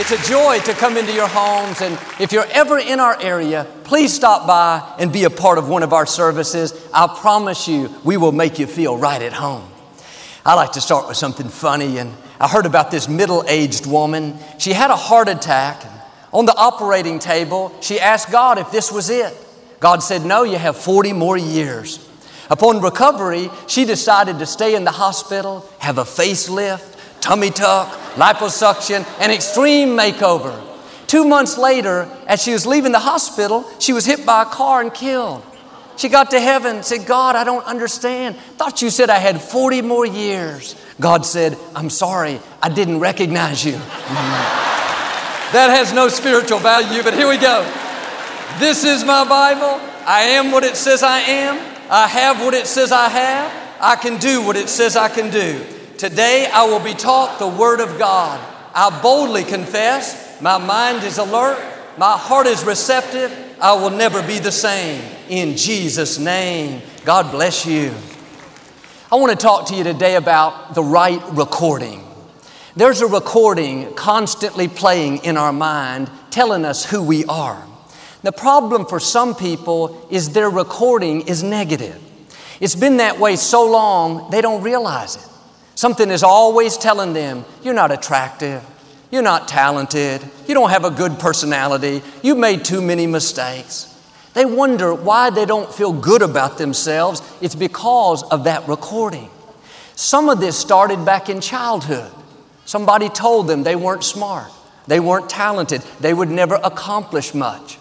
It's 0.00 0.12
a 0.12 0.30
joy 0.30 0.58
to 0.60 0.72
come 0.72 0.96
into 0.96 1.12
your 1.12 1.28
homes. 1.28 1.82
And 1.82 1.92
if 2.18 2.32
you're 2.32 2.46
ever 2.52 2.78
in 2.78 3.00
our 3.00 3.20
area, 3.20 3.66
please 3.84 4.14
stop 4.14 4.46
by 4.46 4.94
and 4.98 5.12
be 5.12 5.24
a 5.24 5.30
part 5.30 5.58
of 5.58 5.68
one 5.68 5.82
of 5.82 5.92
our 5.92 6.06
services. 6.06 6.72
I 6.94 7.06
promise 7.20 7.68
you, 7.68 7.94
we 8.02 8.16
will 8.16 8.32
make 8.32 8.58
you 8.58 8.66
feel 8.66 8.96
right 8.96 9.20
at 9.20 9.34
home. 9.34 9.70
I 10.42 10.54
like 10.54 10.72
to 10.72 10.80
start 10.80 11.06
with 11.06 11.18
something 11.18 11.50
funny. 11.50 11.98
And 11.98 12.14
I 12.40 12.48
heard 12.48 12.64
about 12.64 12.90
this 12.90 13.10
middle 13.10 13.44
aged 13.46 13.84
woman. 13.84 14.38
She 14.58 14.72
had 14.72 14.90
a 14.90 14.96
heart 14.96 15.28
attack. 15.28 15.84
On 16.32 16.46
the 16.46 16.56
operating 16.56 17.18
table, 17.18 17.76
she 17.82 18.00
asked 18.00 18.32
God 18.32 18.56
if 18.56 18.72
this 18.72 18.90
was 18.90 19.10
it. 19.10 19.36
God 19.80 20.02
said, 20.02 20.24
No, 20.24 20.44
you 20.44 20.56
have 20.56 20.78
40 20.78 21.12
more 21.12 21.36
years. 21.36 22.08
Upon 22.48 22.80
recovery, 22.80 23.50
she 23.66 23.84
decided 23.84 24.38
to 24.38 24.46
stay 24.46 24.74
in 24.74 24.84
the 24.84 24.92
hospital, 24.92 25.68
have 25.78 25.98
a 25.98 26.04
facelift, 26.04 26.90
tummy 27.20 27.50
tuck, 27.50 27.88
liposuction, 28.14 29.06
and 29.20 29.30
extreme 29.32 29.90
makeover. 29.90 30.66
Two 31.06 31.24
months 31.24 31.58
later, 31.58 32.08
as 32.26 32.42
she 32.42 32.52
was 32.52 32.66
leaving 32.66 32.92
the 32.92 33.00
hospital, 33.00 33.68
she 33.78 33.92
was 33.92 34.06
hit 34.06 34.24
by 34.24 34.42
a 34.42 34.46
car 34.46 34.80
and 34.80 34.94
killed. 34.94 35.44
She 35.96 36.08
got 36.08 36.30
to 36.30 36.40
heaven 36.40 36.76
and 36.76 36.84
said, 36.84 37.04
God, 37.04 37.36
I 37.36 37.44
don't 37.44 37.64
understand. 37.66 38.36
Thought 38.56 38.80
you 38.80 38.90
said 38.90 39.10
I 39.10 39.18
had 39.18 39.40
40 39.40 39.82
more 39.82 40.06
years. 40.06 40.74
God 40.98 41.26
said, 41.26 41.58
I'm 41.74 41.90
sorry, 41.90 42.40
I 42.62 42.68
didn't 42.68 43.00
recognize 43.00 43.64
you. 43.64 43.72
that 45.52 45.68
has 45.76 45.92
no 45.92 46.08
spiritual 46.08 46.58
value, 46.58 47.02
but 47.02 47.12
here 47.12 47.28
we 47.28 47.36
go. 47.36 47.62
This 48.58 48.84
is 48.84 49.04
my 49.04 49.28
Bible. 49.28 49.80
I 50.06 50.22
am 50.38 50.52
what 50.52 50.64
it 50.64 50.76
says 50.76 51.02
I 51.02 51.18
am. 51.18 51.56
I 51.90 52.06
have 52.06 52.40
what 52.40 52.54
it 52.54 52.66
says 52.66 52.92
I 52.92 53.08
have. 53.08 53.78
I 53.80 53.96
can 53.96 54.18
do 54.18 54.42
what 54.42 54.56
it 54.56 54.68
says 54.68 54.96
I 54.96 55.08
can 55.08 55.30
do. 55.30 55.64
Today 56.00 56.48
I 56.50 56.64
will 56.64 56.80
be 56.80 56.94
taught 56.94 57.38
the 57.38 57.46
Word 57.46 57.78
of 57.78 57.98
God. 57.98 58.40
I 58.74 59.02
boldly 59.02 59.44
confess, 59.44 60.40
my 60.40 60.56
mind 60.56 61.04
is 61.04 61.18
alert, 61.18 61.62
my 61.98 62.16
heart 62.16 62.46
is 62.46 62.64
receptive, 62.64 63.30
I 63.60 63.74
will 63.74 63.90
never 63.90 64.26
be 64.26 64.38
the 64.38 64.50
same. 64.50 65.04
In 65.28 65.58
Jesus' 65.58 66.18
name, 66.18 66.80
God 67.04 67.30
bless 67.30 67.66
you. 67.66 67.92
I 69.12 69.16
want 69.16 69.30
to 69.30 69.36
talk 69.36 69.66
to 69.66 69.74
you 69.74 69.84
today 69.84 70.16
about 70.16 70.74
the 70.74 70.82
right 70.82 71.20
recording. 71.32 72.02
There's 72.74 73.02
a 73.02 73.06
recording 73.06 73.92
constantly 73.92 74.68
playing 74.68 75.18
in 75.18 75.36
our 75.36 75.52
mind 75.52 76.10
telling 76.30 76.64
us 76.64 76.82
who 76.82 77.02
we 77.02 77.26
are. 77.26 77.62
The 78.22 78.32
problem 78.32 78.86
for 78.86 79.00
some 79.00 79.34
people 79.34 80.08
is 80.10 80.30
their 80.30 80.48
recording 80.48 81.28
is 81.28 81.42
negative. 81.42 82.00
It's 82.58 82.74
been 82.74 82.96
that 82.96 83.20
way 83.20 83.36
so 83.36 83.70
long, 83.70 84.30
they 84.30 84.40
don't 84.40 84.62
realize 84.62 85.16
it. 85.16 85.26
Something 85.80 86.10
is 86.10 86.22
always 86.22 86.76
telling 86.76 87.14
them, 87.14 87.42
you're 87.62 87.72
not 87.72 87.90
attractive, 87.90 88.62
you're 89.10 89.22
not 89.22 89.48
talented, 89.48 90.20
you 90.46 90.52
don't 90.52 90.68
have 90.68 90.84
a 90.84 90.90
good 90.90 91.18
personality, 91.18 92.02
you 92.22 92.34
made 92.34 92.66
too 92.66 92.82
many 92.82 93.06
mistakes. 93.06 93.86
They 94.34 94.44
wonder 94.44 94.92
why 94.92 95.30
they 95.30 95.46
don't 95.46 95.72
feel 95.72 95.94
good 95.94 96.20
about 96.20 96.58
themselves. 96.58 97.22
It's 97.40 97.54
because 97.54 98.22
of 98.24 98.44
that 98.44 98.68
recording. 98.68 99.30
Some 99.94 100.28
of 100.28 100.38
this 100.38 100.54
started 100.58 101.06
back 101.06 101.30
in 101.30 101.40
childhood. 101.40 102.12
Somebody 102.66 103.08
told 103.08 103.46
them 103.46 103.62
they 103.62 103.74
weren't 103.74 104.04
smart, 104.04 104.50
they 104.86 105.00
weren't 105.00 105.30
talented, 105.30 105.80
they 105.98 106.12
would 106.12 106.28
never 106.28 106.56
accomplish 106.62 107.32
much. 107.32 107.78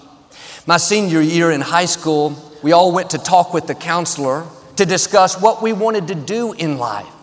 My 0.66 0.78
senior 0.78 1.20
year 1.20 1.52
in 1.52 1.60
high 1.60 1.84
school, 1.84 2.34
we 2.64 2.72
all 2.72 2.94
went 2.94 3.10
to 3.10 3.18
talk 3.18 3.54
with 3.54 3.68
the 3.68 3.76
counselor 3.76 4.46
to 4.78 4.86
discuss 4.86 5.42
what 5.42 5.62
we 5.62 5.74
wanted 5.74 6.08
to 6.08 6.16
do 6.16 6.54
in 6.54 6.78
life. 6.78 7.14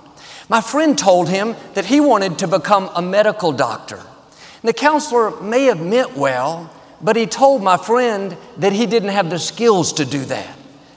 My 0.48 0.60
friend 0.60 0.96
told 0.96 1.28
him 1.28 1.56
that 1.74 1.86
he 1.86 2.00
wanted 2.00 2.38
to 2.38 2.48
become 2.48 2.90
a 2.94 3.02
medical 3.02 3.52
doctor. 3.52 4.00
The 4.62 4.72
counselor 4.72 5.40
may 5.40 5.64
have 5.64 5.80
meant 5.80 6.16
well, 6.16 6.72
but 7.00 7.16
he 7.16 7.26
told 7.26 7.62
my 7.62 7.76
friend 7.76 8.36
that 8.58 8.72
he 8.72 8.86
didn't 8.86 9.10
have 9.10 9.30
the 9.30 9.38
skills 9.38 9.92
to 9.94 10.04
do 10.04 10.24
that. 10.26 10.56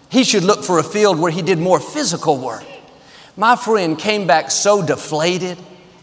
He 0.09 0.23
should 0.23 0.43
look 0.43 0.63
for 0.63 0.79
a 0.79 0.83
field 0.83 1.19
where 1.19 1.31
he 1.31 1.41
did 1.41 1.59
more 1.59 1.79
physical 1.79 2.37
work. 2.37 2.63
My 3.35 3.55
friend 3.55 3.97
came 3.97 4.27
back 4.27 4.51
so 4.51 4.85
deflated, 4.85 5.57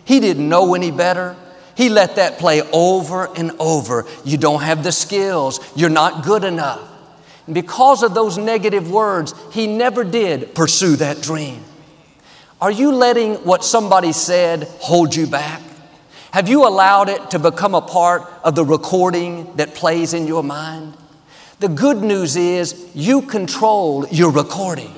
he 0.05 0.21
didn't 0.21 0.49
know 0.49 0.75
any 0.75 0.91
better. 0.91 1.37
He 1.77 1.91
let 1.91 2.17
that 2.17 2.39
play 2.39 2.63
over 2.73 3.27
and 3.37 3.51
over. 3.59 4.07
You 4.25 4.39
don't 4.39 4.63
have 4.63 4.83
the 4.83 4.93
skills, 4.93 5.61
you're 5.77 5.91
not 5.91 6.25
good 6.25 6.45
enough. 6.45 6.81
And 7.47 7.55
because 7.55 8.03
of 8.03 8.15
those 8.15 8.39
negative 8.39 8.91
words, 8.91 9.35
he 9.53 9.67
never 9.67 10.03
did 10.05 10.55
pursue 10.55 10.97
that 10.97 11.21
dream. 11.21 11.63
Are 12.59 12.71
you 12.71 12.91
letting 12.91 13.35
what 13.45 13.63
somebody 13.63 14.13
said 14.13 14.65
hold 14.81 15.15
you 15.15 15.27
back? 15.27 15.61
Have 16.31 16.49
you 16.49 16.67
allowed 16.67 17.11
it 17.11 17.31
to 17.33 17.39
become 17.39 17.75
a 17.75 17.83
part 17.83 18.23
of 18.43 18.55
the 18.55 18.65
recording 18.65 19.55
that 19.57 19.75
plays 19.75 20.15
in 20.15 20.27
your 20.27 20.43
mind? 20.43 20.97
The 21.61 21.69
good 21.69 22.03
news 22.03 22.35
is 22.35 22.91
you 22.95 23.23
control 23.23 24.07
your 24.09 24.31
recording. 24.31 24.95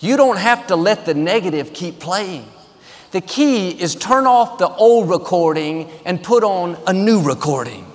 You 0.00 0.16
don't 0.16 0.38
have 0.38 0.66
to 0.68 0.76
let 0.76 1.06
the 1.06 1.14
negative 1.14 1.72
keep 1.72 2.00
playing. 2.00 2.46
The 3.12 3.20
key 3.20 3.70
is 3.70 3.94
turn 3.94 4.26
off 4.26 4.58
the 4.58 4.68
old 4.68 5.08
recording 5.08 5.88
and 6.04 6.20
put 6.20 6.42
on 6.42 6.76
a 6.88 6.92
new 6.92 7.22
recording. 7.22 7.86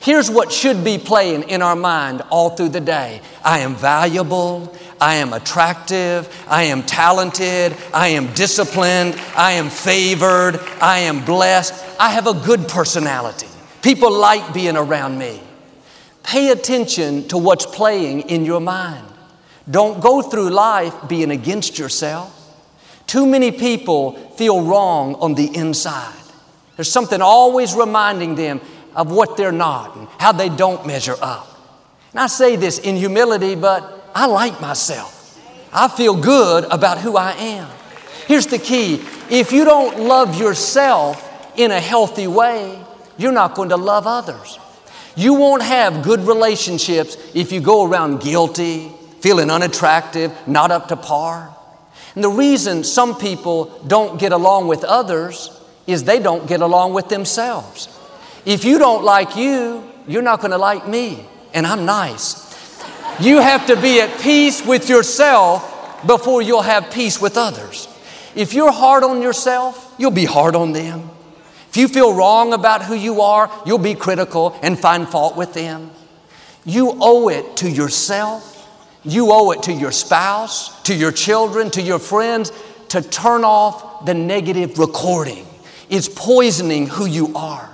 Here's 0.00 0.30
what 0.30 0.52
should 0.52 0.84
be 0.84 0.96
playing 0.96 1.50
in 1.50 1.60
our 1.60 1.76
mind 1.76 2.22
all 2.30 2.50
through 2.50 2.70
the 2.70 2.80
day 2.80 3.20
I 3.44 3.58
am 3.58 3.74
valuable. 3.74 4.74
I 5.00 5.16
am 5.16 5.32
attractive. 5.32 6.28
I 6.48 6.64
am 6.64 6.82
talented. 6.82 7.76
I 7.94 8.08
am 8.08 8.32
disciplined. 8.34 9.14
I 9.36 9.52
am 9.52 9.70
favored. 9.70 10.60
I 10.80 11.00
am 11.00 11.24
blessed. 11.24 11.74
I 12.00 12.10
have 12.10 12.26
a 12.26 12.34
good 12.34 12.68
personality. 12.68 13.48
People 13.82 14.12
like 14.12 14.52
being 14.52 14.76
around 14.76 15.18
me. 15.18 15.40
Pay 16.22 16.50
attention 16.50 17.28
to 17.28 17.38
what's 17.38 17.64
playing 17.64 18.22
in 18.22 18.44
your 18.44 18.60
mind. 18.60 19.06
Don't 19.70 20.00
go 20.00 20.22
through 20.22 20.50
life 20.50 20.94
being 21.08 21.30
against 21.30 21.78
yourself. 21.78 22.34
Too 23.06 23.26
many 23.26 23.50
people 23.50 24.12
feel 24.36 24.62
wrong 24.62 25.14
on 25.16 25.34
the 25.34 25.54
inside. 25.56 26.14
There's 26.76 26.90
something 26.90 27.22
always 27.22 27.74
reminding 27.74 28.34
them 28.34 28.60
of 28.94 29.10
what 29.10 29.36
they're 29.36 29.52
not 29.52 29.96
and 29.96 30.08
how 30.18 30.32
they 30.32 30.48
don't 30.48 30.86
measure 30.86 31.16
up. 31.20 31.48
And 32.12 32.20
I 32.20 32.26
say 32.26 32.56
this 32.56 32.78
in 32.78 32.96
humility, 32.96 33.54
but 33.54 33.97
I 34.14 34.26
like 34.26 34.60
myself. 34.60 35.14
I 35.72 35.88
feel 35.88 36.16
good 36.20 36.64
about 36.64 36.98
who 36.98 37.16
I 37.16 37.32
am. 37.32 37.68
Here's 38.26 38.46
the 38.46 38.58
key 38.58 39.02
if 39.30 39.52
you 39.52 39.64
don't 39.64 40.00
love 40.00 40.38
yourself 40.38 41.24
in 41.56 41.70
a 41.70 41.80
healthy 41.80 42.26
way, 42.26 42.80
you're 43.16 43.32
not 43.32 43.54
going 43.54 43.70
to 43.70 43.76
love 43.76 44.06
others. 44.06 44.58
You 45.16 45.34
won't 45.34 45.62
have 45.62 46.02
good 46.04 46.20
relationships 46.20 47.16
if 47.34 47.50
you 47.52 47.60
go 47.60 47.84
around 47.84 48.20
guilty, 48.20 48.90
feeling 49.20 49.50
unattractive, 49.50 50.32
not 50.46 50.70
up 50.70 50.88
to 50.88 50.96
par. 50.96 51.54
And 52.14 52.22
the 52.22 52.30
reason 52.30 52.84
some 52.84 53.16
people 53.16 53.66
don't 53.86 54.20
get 54.20 54.32
along 54.32 54.68
with 54.68 54.84
others 54.84 55.50
is 55.86 56.04
they 56.04 56.20
don't 56.20 56.46
get 56.46 56.60
along 56.60 56.94
with 56.94 57.08
themselves. 57.08 57.88
If 58.44 58.64
you 58.64 58.78
don't 58.78 59.04
like 59.04 59.36
you, 59.36 59.90
you're 60.06 60.22
not 60.22 60.40
going 60.40 60.52
to 60.52 60.58
like 60.58 60.86
me, 60.86 61.26
and 61.52 61.66
I'm 61.66 61.84
nice. 61.84 62.47
You 63.20 63.40
have 63.40 63.66
to 63.66 63.80
be 63.80 64.00
at 64.00 64.20
peace 64.20 64.64
with 64.64 64.88
yourself 64.88 66.06
before 66.06 66.40
you'll 66.40 66.62
have 66.62 66.92
peace 66.92 67.20
with 67.20 67.36
others. 67.36 67.88
If 68.36 68.54
you're 68.54 68.70
hard 68.70 69.02
on 69.02 69.22
yourself, 69.22 69.94
you'll 69.98 70.12
be 70.12 70.24
hard 70.24 70.54
on 70.54 70.72
them. 70.72 71.10
If 71.68 71.76
you 71.76 71.88
feel 71.88 72.14
wrong 72.14 72.52
about 72.52 72.84
who 72.84 72.94
you 72.94 73.20
are, 73.20 73.50
you'll 73.66 73.78
be 73.78 73.94
critical 73.94 74.56
and 74.62 74.78
find 74.78 75.08
fault 75.08 75.36
with 75.36 75.52
them. 75.52 75.90
You 76.64 76.96
owe 77.00 77.28
it 77.28 77.56
to 77.58 77.68
yourself, 77.68 78.54
you 79.04 79.32
owe 79.32 79.50
it 79.50 79.64
to 79.64 79.72
your 79.72 79.92
spouse, 79.92 80.80
to 80.82 80.94
your 80.94 81.10
children, 81.10 81.70
to 81.72 81.82
your 81.82 81.98
friends 81.98 82.52
to 82.90 83.02
turn 83.02 83.44
off 83.44 84.04
the 84.06 84.14
negative 84.14 84.78
recording. 84.78 85.46
It's 85.90 86.08
poisoning 86.08 86.86
who 86.86 87.06
you 87.06 87.34
are. 87.34 87.66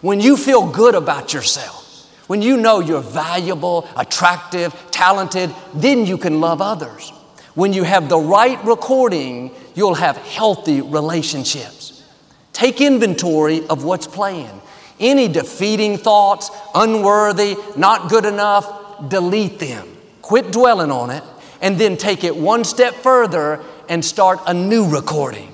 When 0.00 0.20
you 0.20 0.36
feel 0.36 0.70
good 0.70 0.94
about 0.94 1.34
yourself, 1.34 1.87
when 2.28 2.42
you 2.42 2.56
know 2.56 2.78
you're 2.78 3.02
valuable, 3.02 3.88
attractive, 3.96 4.72
talented, 4.92 5.52
then 5.74 6.06
you 6.06 6.16
can 6.16 6.40
love 6.40 6.62
others. 6.62 7.10
When 7.54 7.72
you 7.72 7.82
have 7.82 8.08
the 8.08 8.18
right 8.18 8.62
recording, 8.64 9.50
you'll 9.74 9.94
have 9.94 10.16
healthy 10.18 10.80
relationships. 10.80 12.04
Take 12.52 12.80
inventory 12.80 13.66
of 13.66 13.82
what's 13.82 14.06
playing. 14.06 14.60
Any 15.00 15.26
defeating 15.26 15.96
thoughts, 15.96 16.50
unworthy, 16.74 17.56
not 17.76 18.10
good 18.10 18.24
enough, 18.24 19.08
delete 19.08 19.58
them. 19.58 19.88
Quit 20.22 20.52
dwelling 20.52 20.90
on 20.90 21.10
it 21.10 21.24
and 21.60 21.78
then 21.78 21.96
take 21.96 22.24
it 22.24 22.36
one 22.36 22.64
step 22.64 22.94
further 22.94 23.62
and 23.88 24.04
start 24.04 24.40
a 24.46 24.54
new 24.54 24.88
recording. 24.88 25.52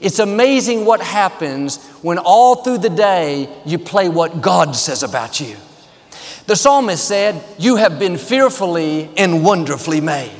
It's 0.00 0.18
amazing 0.18 0.84
what 0.84 1.00
happens 1.00 1.84
when 2.02 2.18
all 2.18 2.56
through 2.56 2.78
the 2.78 2.90
day 2.90 3.48
you 3.64 3.78
play 3.78 4.08
what 4.08 4.40
God 4.40 4.74
says 4.74 5.02
about 5.02 5.40
you. 5.40 5.56
The 6.46 6.56
psalmist 6.56 7.06
said, 7.06 7.42
You 7.58 7.76
have 7.76 7.98
been 7.98 8.16
fearfully 8.16 9.10
and 9.16 9.44
wonderfully 9.44 10.00
made. 10.00 10.30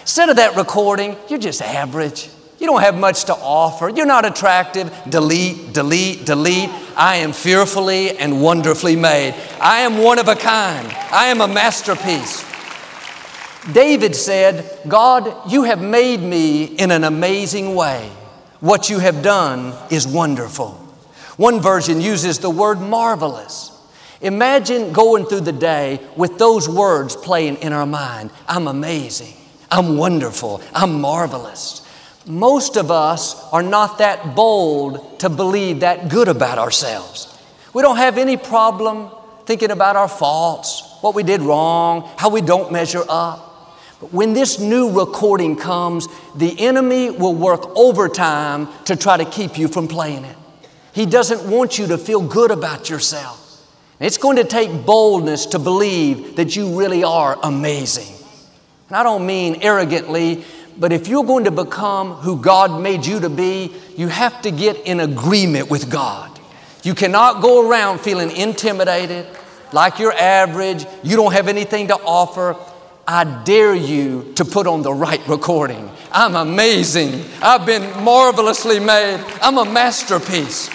Instead 0.00 0.28
of 0.28 0.36
that 0.36 0.56
recording, 0.56 1.16
you're 1.28 1.38
just 1.38 1.62
average. 1.62 2.28
You 2.58 2.66
don't 2.66 2.80
have 2.80 2.96
much 2.96 3.24
to 3.24 3.34
offer. 3.34 3.88
You're 3.88 4.06
not 4.06 4.24
attractive. 4.24 4.90
Delete, 5.08 5.72
delete, 5.72 6.24
delete. 6.24 6.70
I 6.96 7.16
am 7.16 7.32
fearfully 7.32 8.16
and 8.16 8.42
wonderfully 8.42 8.96
made. 8.96 9.34
I 9.60 9.80
am 9.80 9.98
one 9.98 10.18
of 10.18 10.28
a 10.28 10.34
kind. 10.34 10.88
I 11.12 11.26
am 11.26 11.40
a 11.40 11.48
masterpiece. 11.48 12.44
David 13.72 14.16
said, 14.16 14.78
God, 14.88 15.50
you 15.50 15.64
have 15.64 15.82
made 15.82 16.20
me 16.20 16.64
in 16.64 16.90
an 16.90 17.04
amazing 17.04 17.74
way. 17.74 18.10
What 18.60 18.88
you 18.88 19.00
have 19.00 19.22
done 19.22 19.74
is 19.90 20.08
wonderful. 20.08 20.70
One 21.36 21.60
version 21.60 22.00
uses 22.00 22.38
the 22.38 22.48
word 22.48 22.80
marvelous. 22.80 23.75
Imagine 24.26 24.92
going 24.92 25.24
through 25.24 25.42
the 25.42 25.52
day 25.52 26.00
with 26.16 26.36
those 26.36 26.68
words 26.68 27.14
playing 27.14 27.58
in 27.58 27.72
our 27.72 27.86
mind. 27.86 28.32
I'm 28.48 28.66
amazing. 28.66 29.34
I'm 29.70 29.96
wonderful. 29.96 30.60
I'm 30.74 31.00
marvelous. 31.00 31.86
Most 32.26 32.76
of 32.76 32.90
us 32.90 33.40
are 33.52 33.62
not 33.62 33.98
that 33.98 34.34
bold 34.34 35.20
to 35.20 35.28
believe 35.28 35.80
that 35.80 36.08
good 36.08 36.26
about 36.26 36.58
ourselves. 36.58 37.40
We 37.72 37.82
don't 37.82 37.98
have 37.98 38.18
any 38.18 38.36
problem 38.36 39.12
thinking 39.44 39.70
about 39.70 39.94
our 39.94 40.08
faults, 40.08 40.82
what 41.02 41.14
we 41.14 41.22
did 41.22 41.40
wrong, 41.40 42.10
how 42.16 42.30
we 42.30 42.40
don't 42.40 42.72
measure 42.72 43.04
up. 43.08 43.78
But 44.00 44.12
when 44.12 44.32
this 44.32 44.58
new 44.58 44.90
recording 44.90 45.54
comes, 45.54 46.08
the 46.34 46.58
enemy 46.58 47.10
will 47.10 47.34
work 47.34 47.64
overtime 47.76 48.66
to 48.86 48.96
try 48.96 49.18
to 49.18 49.24
keep 49.24 49.56
you 49.56 49.68
from 49.68 49.86
playing 49.86 50.24
it. 50.24 50.36
He 50.92 51.06
doesn't 51.06 51.48
want 51.48 51.78
you 51.78 51.86
to 51.86 51.96
feel 51.96 52.26
good 52.26 52.50
about 52.50 52.90
yourself. 52.90 53.45
It's 53.98 54.18
going 54.18 54.36
to 54.36 54.44
take 54.44 54.84
boldness 54.84 55.46
to 55.46 55.58
believe 55.58 56.36
that 56.36 56.54
you 56.54 56.78
really 56.78 57.02
are 57.02 57.38
amazing. 57.42 58.14
And 58.88 58.96
I 58.96 59.02
don't 59.02 59.24
mean 59.26 59.62
arrogantly, 59.62 60.44
but 60.78 60.92
if 60.92 61.08
you're 61.08 61.24
going 61.24 61.44
to 61.44 61.50
become 61.50 62.12
who 62.12 62.40
God 62.40 62.82
made 62.82 63.06
you 63.06 63.20
to 63.20 63.30
be, 63.30 63.74
you 63.96 64.08
have 64.08 64.42
to 64.42 64.50
get 64.50 64.76
in 64.86 65.00
agreement 65.00 65.70
with 65.70 65.90
God. 65.90 66.38
You 66.82 66.94
cannot 66.94 67.40
go 67.40 67.68
around 67.68 68.00
feeling 68.00 68.30
intimidated, 68.30 69.26
like 69.72 69.98
you're 69.98 70.12
average, 70.12 70.84
you 71.02 71.16
don't 71.16 71.32
have 71.32 71.48
anything 71.48 71.88
to 71.88 71.94
offer. 71.96 72.54
I 73.08 73.42
dare 73.44 73.74
you 73.74 74.32
to 74.34 74.44
put 74.44 74.66
on 74.66 74.82
the 74.82 74.92
right 74.92 75.26
recording. 75.26 75.90
I'm 76.12 76.36
amazing. 76.36 77.24
I've 77.40 77.64
been 77.64 78.04
marvelously 78.04 78.78
made. 78.78 79.24
I'm 79.40 79.58
a 79.58 79.64
masterpiece. 79.64 80.68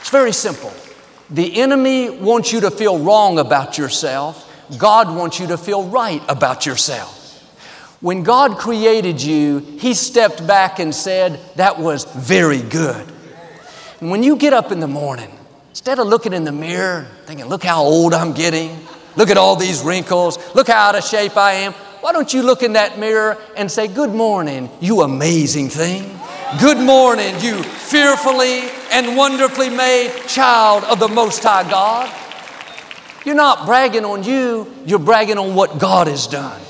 It's 0.00 0.10
very 0.10 0.32
simple. 0.32 0.72
The 1.30 1.60
enemy 1.60 2.10
wants 2.10 2.52
you 2.52 2.60
to 2.60 2.70
feel 2.70 2.98
wrong 2.98 3.38
about 3.38 3.78
yourself. 3.78 4.50
God 4.78 5.14
wants 5.14 5.40
you 5.40 5.48
to 5.48 5.58
feel 5.58 5.84
right 5.84 6.22
about 6.28 6.66
yourself. 6.66 7.20
When 8.00 8.22
God 8.22 8.58
created 8.58 9.22
you, 9.22 9.58
He 9.58 9.94
stepped 9.94 10.46
back 10.46 10.78
and 10.78 10.94
said, 10.94 11.40
That 11.56 11.78
was 11.78 12.04
very 12.04 12.60
good. 12.60 13.06
And 14.00 14.10
when 14.10 14.22
you 14.22 14.36
get 14.36 14.52
up 14.52 14.72
in 14.72 14.80
the 14.80 14.88
morning, 14.88 15.30
instead 15.70 15.98
of 15.98 16.06
looking 16.06 16.34
in 16.34 16.44
the 16.44 16.52
mirror, 16.52 17.06
thinking, 17.24 17.46
Look 17.46 17.64
how 17.64 17.82
old 17.82 18.12
I'm 18.12 18.32
getting, 18.32 18.78
Look 19.16 19.30
at 19.30 19.38
all 19.38 19.56
these 19.56 19.82
wrinkles. 19.82 20.38
Look 20.54 20.68
how 20.68 20.88
out 20.88 20.96
of 20.96 21.04
shape 21.04 21.36
I 21.36 21.52
am. 21.52 21.72
Why 22.00 22.12
don't 22.12 22.34
you 22.34 22.42
look 22.42 22.62
in 22.62 22.74
that 22.74 22.98
mirror 22.98 23.38
and 23.56 23.70
say, 23.70 23.88
Good 23.88 24.10
morning, 24.10 24.68
you 24.80 25.02
amazing 25.02 25.70
thing. 25.70 26.18
Good 26.60 26.78
morning, 26.78 27.34
you 27.40 27.62
fearfully 27.62 28.68
and 28.94 29.16
wonderfully 29.16 29.70
made 29.70 30.08
child 30.28 30.84
of 30.84 31.00
the 31.00 31.08
Most 31.08 31.42
High 31.42 31.68
God. 31.68 32.08
You're 33.26 33.34
not 33.34 33.66
bragging 33.66 34.04
on 34.04 34.22
you, 34.22 34.72
you're 34.86 35.00
bragging 35.00 35.36
on 35.36 35.56
what 35.56 35.80
God 35.80 36.06
has 36.06 36.28
done. 36.28 36.60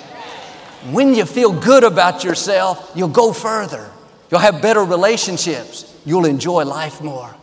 When 0.90 1.14
you 1.14 1.26
feel 1.26 1.52
good 1.52 1.84
about 1.84 2.24
yourself, 2.24 2.92
you'll 2.94 3.08
go 3.08 3.34
further. 3.34 3.90
You'll 4.30 4.40
have 4.40 4.62
better 4.62 4.80
relationships. 4.80 5.94
You'll 6.06 6.24
enjoy 6.24 6.64
life 6.64 7.02
more. 7.02 7.34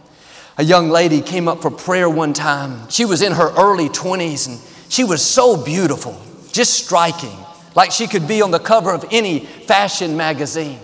A 0.57 0.63
young 0.63 0.89
lady 0.89 1.22
came 1.22 1.48
up 1.48 1.62
for 1.62 1.69
prayer 1.69 2.10
one 2.10 2.33
time. 2.33 2.89
She 2.89 3.06
was 3.06 3.22
in 3.22 3.33
her 3.33 3.51
early 3.56 3.88
20s 3.88 4.48
and 4.48 4.60
she 4.89 5.04
was 5.04 5.24
so 5.24 5.63
beautiful, 5.63 6.19
just 6.51 6.74
striking, 6.74 7.38
like 7.75 7.92
she 7.92 8.07
could 8.07 8.28
be 8.28 8.42
on 8.42 8.50
the 8.50 8.60
cover 8.60 8.92
of 8.92 9.06
any 9.12 9.42
fashion 9.42 10.18
magazine. 10.18 10.80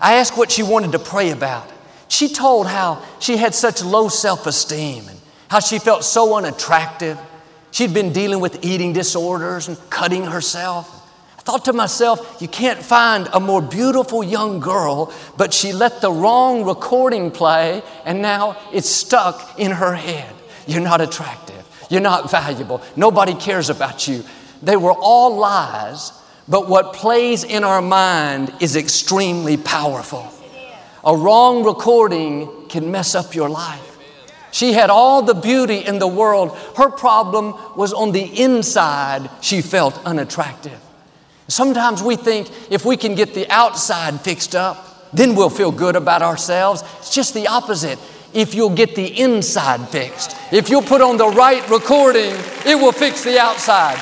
I 0.00 0.14
asked 0.14 0.38
what 0.38 0.52
she 0.52 0.62
wanted 0.62 0.92
to 0.92 1.00
pray 1.00 1.30
about. 1.30 1.71
She 2.12 2.28
told 2.28 2.66
how 2.66 3.02
she 3.20 3.38
had 3.38 3.54
such 3.54 3.82
low 3.82 4.08
self 4.08 4.46
esteem 4.46 5.08
and 5.08 5.18
how 5.48 5.60
she 5.60 5.78
felt 5.78 6.04
so 6.04 6.36
unattractive. 6.36 7.18
She'd 7.70 7.94
been 7.94 8.12
dealing 8.12 8.38
with 8.38 8.62
eating 8.62 8.92
disorders 8.92 9.66
and 9.66 9.78
cutting 9.88 10.26
herself. 10.26 10.90
I 11.38 11.40
thought 11.40 11.64
to 11.64 11.72
myself, 11.72 12.36
you 12.38 12.48
can't 12.48 12.80
find 12.80 13.30
a 13.32 13.40
more 13.40 13.62
beautiful 13.62 14.22
young 14.22 14.60
girl, 14.60 15.10
but 15.38 15.54
she 15.54 15.72
let 15.72 16.02
the 16.02 16.12
wrong 16.12 16.64
recording 16.66 17.30
play 17.30 17.82
and 18.04 18.20
now 18.20 18.58
it's 18.74 18.90
stuck 18.90 19.58
in 19.58 19.70
her 19.70 19.94
head. 19.94 20.34
You're 20.66 20.82
not 20.82 21.00
attractive. 21.00 21.64
You're 21.88 22.02
not 22.02 22.30
valuable. 22.30 22.82
Nobody 22.94 23.32
cares 23.32 23.70
about 23.70 24.06
you. 24.06 24.22
They 24.62 24.76
were 24.76 24.92
all 24.92 25.36
lies, 25.36 26.12
but 26.46 26.68
what 26.68 26.92
plays 26.92 27.42
in 27.42 27.64
our 27.64 27.80
mind 27.80 28.52
is 28.60 28.76
extremely 28.76 29.56
powerful. 29.56 30.30
A 31.04 31.16
wrong 31.16 31.64
recording 31.64 32.68
can 32.68 32.90
mess 32.90 33.14
up 33.14 33.34
your 33.34 33.48
life. 33.48 33.98
She 34.52 34.72
had 34.72 34.90
all 34.90 35.22
the 35.22 35.34
beauty 35.34 35.78
in 35.78 35.98
the 35.98 36.06
world. 36.06 36.56
Her 36.76 36.90
problem 36.90 37.54
was 37.74 37.92
on 37.92 38.12
the 38.12 38.22
inside, 38.40 39.28
she 39.40 39.62
felt 39.62 39.98
unattractive. 40.04 40.78
Sometimes 41.48 42.02
we 42.02 42.16
think 42.16 42.48
if 42.70 42.84
we 42.84 42.96
can 42.96 43.14
get 43.14 43.34
the 43.34 43.50
outside 43.50 44.20
fixed 44.20 44.54
up, 44.54 45.10
then 45.12 45.34
we'll 45.34 45.50
feel 45.50 45.72
good 45.72 45.96
about 45.96 46.22
ourselves. 46.22 46.84
It's 46.98 47.12
just 47.12 47.34
the 47.34 47.48
opposite 47.48 47.98
if 48.32 48.54
you'll 48.54 48.74
get 48.74 48.94
the 48.94 49.20
inside 49.20 49.88
fixed. 49.88 50.36
If 50.52 50.70
you'll 50.70 50.82
put 50.82 51.00
on 51.00 51.16
the 51.16 51.28
right 51.28 51.68
recording, 51.68 52.32
it 52.64 52.76
will 52.76 52.92
fix 52.92 53.24
the 53.24 53.40
outside. 53.40 53.98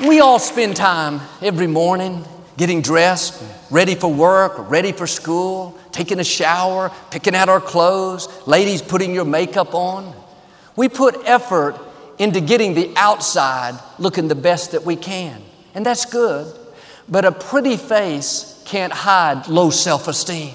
We 0.00 0.20
all 0.20 0.38
spend 0.38 0.76
time 0.76 1.20
every 1.42 1.66
morning 1.66 2.24
getting 2.58 2.82
dressed, 2.82 3.42
ready 3.70 3.94
for 3.94 4.12
work, 4.12 4.68
ready 4.68 4.92
for 4.92 5.06
school, 5.06 5.78
taking 5.92 6.18
a 6.18 6.24
shower, 6.24 6.92
picking 7.10 7.34
out 7.34 7.48
our 7.48 7.60
clothes, 7.60 8.28
ladies 8.46 8.82
putting 8.82 9.14
your 9.14 9.24
makeup 9.24 9.74
on. 9.74 10.14
We 10.76 10.88
put 10.88 11.16
effort 11.24 11.78
into 12.18 12.40
getting 12.40 12.74
the 12.74 12.92
outside 12.96 13.78
looking 13.98 14.26
the 14.26 14.34
best 14.34 14.72
that 14.72 14.84
we 14.84 14.96
can, 14.96 15.40
and 15.74 15.86
that's 15.86 16.04
good. 16.04 16.52
But 17.08 17.24
a 17.24 17.32
pretty 17.32 17.76
face 17.76 18.60
can't 18.66 18.92
hide 18.92 19.46
low 19.48 19.70
self 19.70 20.08
esteem. 20.08 20.54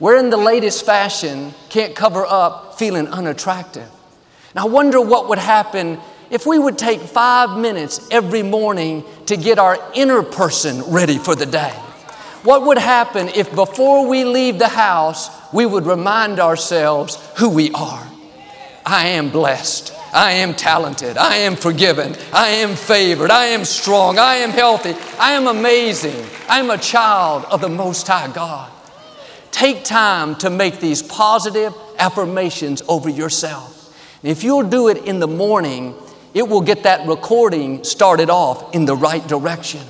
Wearing 0.00 0.30
the 0.30 0.38
latest 0.38 0.86
fashion 0.86 1.52
can't 1.68 1.94
cover 1.94 2.24
up 2.26 2.78
feeling 2.78 3.06
unattractive. 3.08 3.88
Now, 4.54 4.66
I 4.66 4.68
wonder 4.70 5.00
what 5.00 5.28
would 5.28 5.38
happen 5.38 6.00
if 6.30 6.46
we 6.46 6.58
would 6.58 6.78
take 6.78 7.00
five 7.00 7.58
minutes 7.58 8.08
every 8.10 8.42
morning 8.42 9.04
to 9.26 9.36
get 9.36 9.58
our 9.58 9.78
inner 9.94 10.22
person 10.22 10.82
ready 10.82 11.18
for 11.18 11.34
the 11.34 11.46
day. 11.46 11.72
What 12.42 12.62
would 12.66 12.78
happen 12.78 13.28
if 13.28 13.54
before 13.54 14.06
we 14.06 14.24
leave 14.24 14.58
the 14.58 14.68
house, 14.68 15.28
we 15.52 15.66
would 15.66 15.84
remind 15.84 16.40
ourselves 16.40 17.16
who 17.36 17.50
we 17.50 17.70
are? 17.72 18.06
I 18.86 19.08
am 19.08 19.30
blessed. 19.30 19.94
I 20.12 20.32
am 20.32 20.54
talented. 20.54 21.16
I 21.16 21.36
am 21.36 21.54
forgiven. 21.54 22.16
I 22.32 22.48
am 22.48 22.74
favored. 22.74 23.30
I 23.30 23.46
am 23.46 23.64
strong. 23.64 24.18
I 24.18 24.36
am 24.36 24.50
healthy. 24.50 24.94
I 25.18 25.32
am 25.32 25.46
amazing. 25.46 26.26
I 26.48 26.58
am 26.60 26.70
a 26.70 26.78
child 26.78 27.44
of 27.44 27.60
the 27.60 27.68
Most 27.68 28.08
High 28.08 28.32
God. 28.32 28.72
Take 29.52 29.84
time 29.84 30.34
to 30.36 30.50
make 30.50 30.80
these 30.80 31.02
positive 31.02 31.74
affirmations 31.98 32.82
over 32.88 33.08
yourself. 33.08 33.76
if 34.22 34.42
you'll 34.44 34.68
do 34.68 34.88
it 34.88 35.04
in 35.04 35.20
the 35.20 35.28
morning, 35.28 35.94
it 36.34 36.48
will 36.48 36.60
get 36.60 36.84
that 36.84 37.06
recording 37.06 37.84
started 37.84 38.30
off 38.30 38.74
in 38.74 38.84
the 38.84 38.96
right 38.96 39.26
direction. 39.26 39.80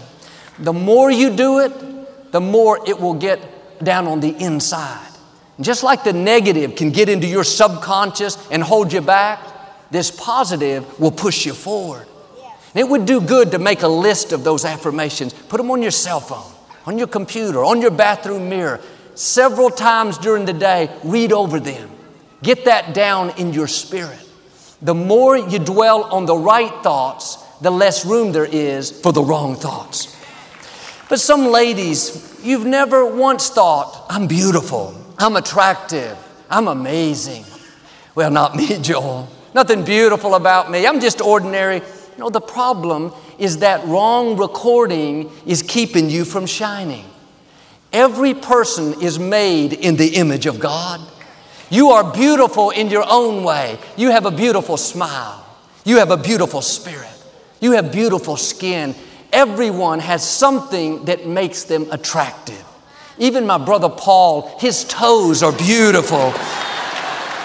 The 0.59 0.73
more 0.73 1.11
you 1.11 1.35
do 1.35 1.61
it, 1.61 2.33
the 2.33 2.41
more 2.41 2.79
it 2.89 2.99
will 3.01 3.15
get 3.15 3.83
down 3.83 4.07
on 4.07 4.21
the 4.21 4.31
inside. 4.43 5.07
And 5.57 5.65
just 5.65 5.83
like 5.83 6.05
the 6.05 6.13
negative 6.13 6.77
can 6.77 6.91
get 6.91 7.09
into 7.09 7.27
your 7.27 7.45
subconscious 7.45 8.39
and 8.51 8.63
hold 8.63 8.93
you 8.93 9.01
back, 9.01 9.41
this 9.91 10.11
positive 10.11 10.99
will 11.01 11.11
push 11.11 11.47
you 11.47 11.53
forward. 11.55 12.07
And 12.75 12.81
it 12.81 12.89
would 12.89 13.05
do 13.05 13.21
good 13.21 13.51
to 13.53 13.59
make 13.59 13.83
a 13.83 13.89
list 13.89 14.33
of 14.33 14.45
those 14.45 14.65
affirmations. 14.65 15.33
Put 15.33 15.57
them 15.57 15.71
on 15.71 15.83
your 15.83 15.91
cell 15.91 16.21
phone, 16.21 16.53
on 16.87 16.99
your 16.99 17.09
computer, 17.09 17.65
on 17.65 17.81
your 17.81 17.91
bathroom 17.91 18.49
mirror 18.49 18.81
several 19.21 19.71
times 19.71 20.19
during 20.19 20.47
the 20.47 20.53
day, 20.53 20.91
read 21.05 21.33
over 21.33 21.61
them. 21.61 21.91
Get 22.43 22.65
that 22.65 22.95
down 22.95 23.31
in 23.39 23.53
your 23.53 23.69
spirit. 23.69 24.20
The 24.83 24.95
more 24.95 25.37
you 25.37 25.59
dwell 25.59 26.05
on 26.05 26.27
the 26.27 26.37
right 26.37 26.73
thoughts, 26.83 27.37
the 27.61 27.71
less 27.71 28.07
room 28.07 28.33
there 28.33 28.47
is 28.47 28.91
for 28.91 29.13
the 29.13 29.23
wrong 29.23 29.55
thoughts. 29.55 30.17
But 31.09 31.21
some 31.21 31.47
ladies, 31.47 32.41
you've 32.43 32.65
never 32.65 33.05
once 33.05 33.51
thought, 33.51 34.07
I'm 34.09 34.27
beautiful, 34.27 34.95
I'm 35.19 35.37
attractive, 35.37 36.17
I'm 36.49 36.69
amazing. 36.69 37.45
Well, 38.15 38.31
not 38.31 38.57
me, 38.57 38.79
Joel. 38.81 39.29
Nothing 39.55 39.85
beautiful 39.85 40.35
about 40.35 40.71
me. 40.71 40.87
I'm 40.87 41.01
just 41.01 41.21
ordinary. 41.21 41.77
You 41.77 42.19
know, 42.19 42.31
the 42.31 42.41
problem 42.41 43.13
is 43.39 43.59
that 43.59 43.85
wrong 43.87 44.37
recording 44.37 45.31
is 45.45 45.63
keeping 45.63 46.09
you 46.09 46.25
from 46.25 46.47
shining. 46.47 47.05
Every 47.93 48.35
person 48.35 49.03
is 49.03 49.19
made 49.19 49.73
in 49.73 49.97
the 49.97 50.15
image 50.15 50.47
of 50.47 50.61
God. 50.61 51.01
You 51.71 51.91
are 51.91 52.13
beautiful 52.13 52.71
in 52.71 52.89
your 52.91 53.05
own 53.09 53.45
way. 53.45 53.79
You 53.97 54.11
have 54.11 54.27
a 54.27 54.31
beautiful 54.31 54.77
smile. 54.77 55.47
You 55.85 55.99
have 55.99 56.11
a 56.11 56.17
beautiful 56.17 56.63
spirit. 56.63 57.09
You 57.61 57.73
have 57.73 57.93
beautiful 57.93 58.37
skin. 58.37 58.95
Everyone 59.33 60.01
has 60.01 60.29
something 60.29 61.05
that 61.05 61.27
makes 61.27 61.65
them 61.65 61.87
attractive. 61.93 62.65
Even 63.19 63.47
my 63.47 63.59
brother 63.59 63.89
Paul, 63.89 64.59
his 64.59 64.85
toes 64.85 65.43
are 65.43 65.53
beautiful. 65.53 66.33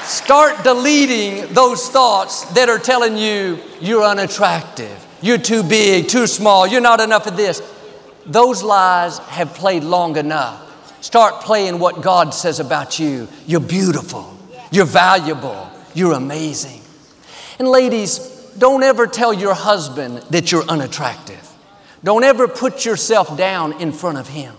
Start 0.04 0.64
deleting 0.64 1.54
those 1.54 1.90
thoughts 1.90 2.46
that 2.54 2.70
are 2.70 2.80
telling 2.80 3.18
you 3.18 3.60
you're 3.82 4.04
unattractive, 4.04 5.06
you're 5.22 5.38
too 5.38 5.64
big, 5.64 6.08
too 6.08 6.28
small, 6.28 6.66
you're 6.66 6.82
not 6.82 7.02
enough 7.02 7.28
of 7.28 7.36
this. 7.36 7.62
Those 8.26 8.64
lies 8.64 9.18
have 9.20 9.54
played 9.54 9.84
long 9.84 10.18
enough. 10.18 10.65
Start 11.06 11.44
playing 11.44 11.78
what 11.78 12.02
God 12.02 12.34
says 12.34 12.60
about 12.60 12.98
you. 12.98 13.28
You're 13.46 13.60
beautiful, 13.60 14.36
you're 14.72 14.88
valuable, 14.88 15.70
you're 15.94 16.14
amazing. 16.14 16.82
And 17.60 17.68
ladies, 17.68 18.18
don't 18.58 18.82
ever 18.82 19.06
tell 19.06 19.32
your 19.32 19.54
husband 19.54 20.18
that 20.32 20.52
you're 20.52 20.64
unattractive. 20.64 21.48
Don't 22.04 22.24
ever 22.24 22.48
put 22.48 22.86
yourself 22.86 23.38
down 23.38 23.80
in 23.80 23.92
front 23.92 24.18
of 24.18 24.30
him. 24.30 24.56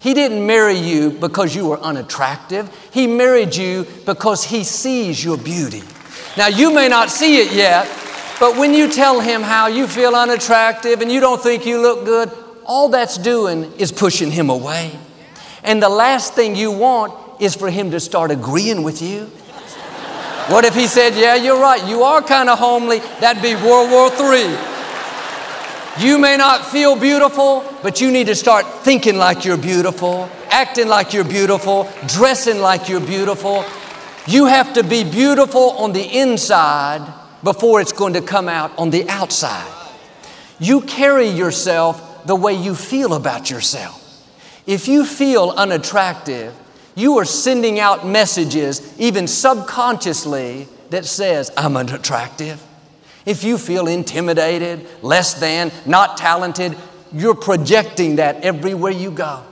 He 0.00 0.14
didn't 0.14 0.46
marry 0.46 0.78
you 0.78 1.10
because 1.10 1.54
you 1.54 1.66
were 1.66 1.78
unattractive. 1.78 2.74
He 2.90 3.06
married 3.06 3.54
you 3.54 3.86
because 4.06 4.44
he 4.44 4.64
sees 4.64 5.22
your 5.22 5.36
beauty. 5.36 5.82
Now, 6.38 6.46
you 6.46 6.72
may 6.72 6.88
not 6.88 7.10
see 7.10 7.42
it 7.42 7.52
yet, 7.52 7.86
but 8.40 8.56
when 8.56 8.72
you 8.72 8.90
tell 8.90 9.20
him 9.20 9.42
how 9.42 9.66
you 9.66 9.86
feel 9.86 10.14
unattractive 10.14 11.02
and 11.02 11.12
you 11.12 11.20
don't 11.20 11.42
think 11.42 11.66
you 11.66 11.82
look 11.82 12.06
good, 12.06 12.30
all 12.64 12.88
that's 12.88 13.18
doing 13.18 13.70
is 13.74 13.92
pushing 13.92 14.30
him 14.30 14.48
away. 14.48 14.98
And 15.64 15.82
the 15.82 15.88
last 15.88 16.34
thing 16.34 16.56
you 16.56 16.72
want 16.72 17.14
is 17.40 17.54
for 17.54 17.70
him 17.70 17.90
to 17.92 18.00
start 18.00 18.30
agreeing 18.30 18.82
with 18.82 19.00
you. 19.00 19.30
What 20.48 20.64
if 20.64 20.74
he 20.74 20.86
said, 20.86 21.14
Yeah, 21.14 21.36
you're 21.36 21.60
right, 21.60 21.86
you 21.88 22.02
are 22.02 22.20
kind 22.20 22.48
of 22.48 22.58
homely? 22.58 22.98
That'd 23.20 23.42
be 23.42 23.54
World 23.54 23.90
War 23.90 24.08
III. 24.10 24.72
You 25.98 26.18
may 26.18 26.36
not 26.36 26.66
feel 26.66 26.96
beautiful, 26.96 27.64
but 27.82 28.00
you 28.00 28.10
need 28.10 28.26
to 28.26 28.34
start 28.34 28.66
thinking 28.82 29.16
like 29.16 29.44
you're 29.44 29.58
beautiful, 29.58 30.28
acting 30.50 30.88
like 30.88 31.12
you're 31.12 31.22
beautiful, 31.22 31.88
dressing 32.06 32.60
like 32.60 32.88
you're 32.88 33.00
beautiful. 33.00 33.64
You 34.26 34.46
have 34.46 34.72
to 34.74 34.82
be 34.82 35.04
beautiful 35.04 35.72
on 35.72 35.92
the 35.92 36.02
inside 36.02 37.06
before 37.44 37.80
it's 37.80 37.92
going 37.92 38.14
to 38.14 38.22
come 38.22 38.48
out 38.48 38.76
on 38.78 38.90
the 38.90 39.08
outside. 39.08 39.70
You 40.58 40.80
carry 40.80 41.28
yourself 41.28 42.24
the 42.24 42.36
way 42.36 42.54
you 42.54 42.74
feel 42.74 43.14
about 43.14 43.50
yourself. 43.50 44.01
If 44.66 44.88
you 44.88 45.04
feel 45.04 45.50
unattractive, 45.56 46.54
you 46.94 47.18
are 47.18 47.24
sending 47.24 47.80
out 47.80 48.06
messages, 48.06 48.98
even 48.98 49.26
subconsciously, 49.26 50.68
that 50.90 51.04
says, 51.06 51.50
I'm 51.56 51.76
unattractive. 51.76 52.62
If 53.24 53.44
you 53.44 53.56
feel 53.56 53.86
intimidated, 53.88 54.86
less 55.02 55.34
than, 55.34 55.72
not 55.86 56.16
talented, 56.16 56.76
you're 57.12 57.34
projecting 57.34 58.16
that 58.16 58.42
everywhere 58.44 58.92
you 58.92 59.10
go. 59.10 59.42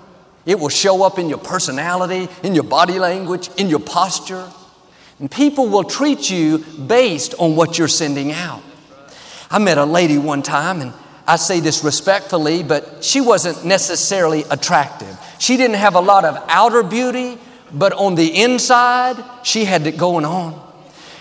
It 0.47 0.59
will 0.59 0.69
show 0.69 1.03
up 1.03 1.19
in 1.19 1.29
your 1.29 1.39
personality, 1.39 2.29
in 2.43 2.55
your 2.55 2.65
body 2.65 2.99
language, 2.99 3.49
in 3.57 3.69
your 3.69 3.81
posture. 3.81 4.51
And 5.19 5.31
people 5.31 5.69
will 5.69 5.85
treat 5.85 6.31
you 6.31 6.59
based 6.59 7.35
on 7.39 7.57
what 7.57 7.79
you're 7.79 7.89
sending 7.89 8.33
out. 8.33 8.63
I 9.51 9.59
met 9.59 9.79
a 9.79 9.85
lady 9.85 10.19
one 10.19 10.43
time, 10.43 10.81
and 10.81 10.93
I 11.31 11.37
say 11.37 11.61
this 11.61 11.85
respectfully, 11.85 12.65
but 12.65 13.05
she 13.05 13.21
wasn't 13.21 13.65
necessarily 13.65 14.43
attractive. 14.51 15.17
She 15.39 15.57
didn't 15.57 15.77
have 15.77 15.95
a 15.95 16.01
lot 16.01 16.25
of 16.25 16.37
outer 16.49 16.83
beauty, 16.83 17.39
but 17.73 17.93
on 17.93 18.17
the 18.17 18.43
inside, 18.43 19.23
she 19.45 19.65
had 19.65 19.87
it 19.87 19.97
going 19.97 20.25
on. 20.25 20.61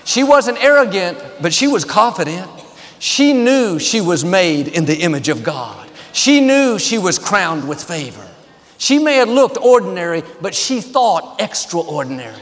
She 0.05 0.23
wasn't 0.23 0.63
arrogant, 0.63 1.19
but 1.43 1.53
she 1.53 1.67
was 1.67 1.85
confident. 1.85 2.49
She 2.97 3.33
knew 3.33 3.77
she 3.77 4.01
was 4.01 4.25
made 4.25 4.69
in 4.69 4.85
the 4.85 4.97
image 4.97 5.29
of 5.29 5.43
God. 5.43 5.87
She 6.11 6.41
knew 6.41 6.79
she 6.79 6.97
was 6.97 7.19
crowned 7.19 7.69
with 7.69 7.83
favor. 7.83 8.27
She 8.79 8.97
may 8.97 9.17
have 9.17 9.29
looked 9.29 9.57
ordinary, 9.57 10.23
but 10.41 10.55
she 10.55 10.81
thought 10.81 11.39
extraordinary. 11.39 12.41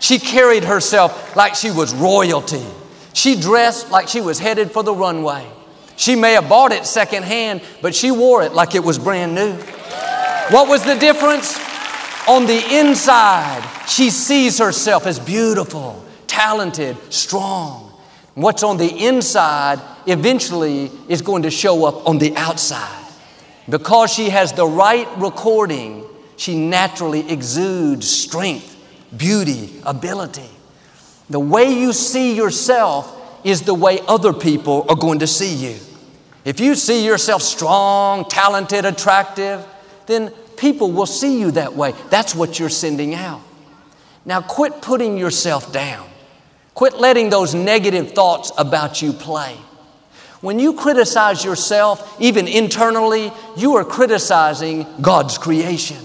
She 0.00 0.18
carried 0.18 0.64
herself 0.64 1.36
like 1.36 1.54
she 1.54 1.70
was 1.70 1.94
royalty. 1.94 2.66
She 3.12 3.40
dressed 3.40 3.92
like 3.92 4.08
she 4.08 4.20
was 4.20 4.40
headed 4.40 4.72
for 4.72 4.82
the 4.82 4.92
runway. 4.92 5.48
She 5.96 6.16
may 6.16 6.32
have 6.32 6.48
bought 6.48 6.72
it 6.72 6.84
secondhand, 6.86 7.62
but 7.80 7.94
she 7.94 8.10
wore 8.10 8.42
it 8.42 8.52
like 8.52 8.74
it 8.74 8.82
was 8.82 8.98
brand 8.98 9.34
new. 9.34 9.52
What 10.50 10.68
was 10.68 10.84
the 10.84 10.96
difference? 10.96 11.58
On 12.28 12.46
the 12.46 12.78
inside, 12.78 13.62
she 13.86 14.10
sees 14.10 14.58
herself 14.58 15.06
as 15.06 15.18
beautiful, 15.18 16.04
talented, 16.26 16.96
strong. 17.12 17.92
What's 18.34 18.62
on 18.62 18.76
the 18.76 19.06
inside 19.06 19.80
eventually 20.06 20.90
is 21.08 21.22
going 21.22 21.42
to 21.42 21.50
show 21.50 21.84
up 21.84 22.06
on 22.08 22.18
the 22.18 22.34
outside. 22.36 23.04
Because 23.68 24.12
she 24.12 24.30
has 24.30 24.52
the 24.52 24.66
right 24.66 25.08
recording, 25.16 26.04
she 26.36 26.58
naturally 26.58 27.30
exudes 27.30 28.08
strength, 28.08 28.76
beauty, 29.16 29.80
ability. 29.86 30.50
The 31.30 31.40
way 31.40 31.72
you 31.72 31.92
see 31.92 32.34
yourself 32.34 33.23
is 33.44 33.62
the 33.62 33.74
way 33.74 34.00
other 34.08 34.32
people 34.32 34.86
are 34.88 34.96
going 34.96 35.20
to 35.20 35.26
see 35.26 35.54
you. 35.54 35.76
If 36.44 36.60
you 36.60 36.74
see 36.74 37.04
yourself 37.04 37.42
strong, 37.42 38.24
talented, 38.28 38.84
attractive, 38.84 39.64
then 40.06 40.30
people 40.56 40.90
will 40.90 41.06
see 41.06 41.40
you 41.40 41.50
that 41.52 41.74
way. 41.74 41.94
That's 42.10 42.34
what 42.34 42.58
you're 42.58 42.68
sending 42.68 43.14
out. 43.14 43.40
Now, 44.24 44.40
quit 44.40 44.80
putting 44.82 45.18
yourself 45.18 45.72
down. 45.72 46.08
Quit 46.74 46.94
letting 46.98 47.30
those 47.30 47.54
negative 47.54 48.12
thoughts 48.12 48.50
about 48.58 49.00
you 49.00 49.12
play. 49.12 49.56
When 50.40 50.58
you 50.58 50.74
criticize 50.74 51.44
yourself, 51.44 52.20
even 52.20 52.48
internally, 52.48 53.32
you 53.56 53.76
are 53.76 53.84
criticizing 53.84 54.86
God's 55.00 55.38
creation. 55.38 55.96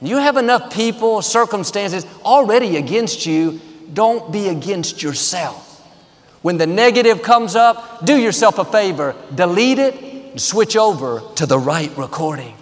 You 0.00 0.16
have 0.16 0.38
enough 0.38 0.72
people, 0.72 1.20
circumstances 1.20 2.06
already 2.24 2.78
against 2.78 3.26
you. 3.26 3.60
Don't 3.92 4.32
be 4.32 4.48
against 4.48 5.02
yourself. 5.02 5.69
When 6.42 6.56
the 6.56 6.66
negative 6.66 7.22
comes 7.22 7.54
up, 7.54 8.04
do 8.04 8.16
yourself 8.16 8.58
a 8.58 8.64
favor, 8.64 9.14
delete 9.34 9.78
it, 9.78 9.94
and 10.30 10.40
switch 10.40 10.76
over 10.76 11.22
to 11.36 11.44
the 11.44 11.58
right 11.58 11.94
recording. 11.98 12.56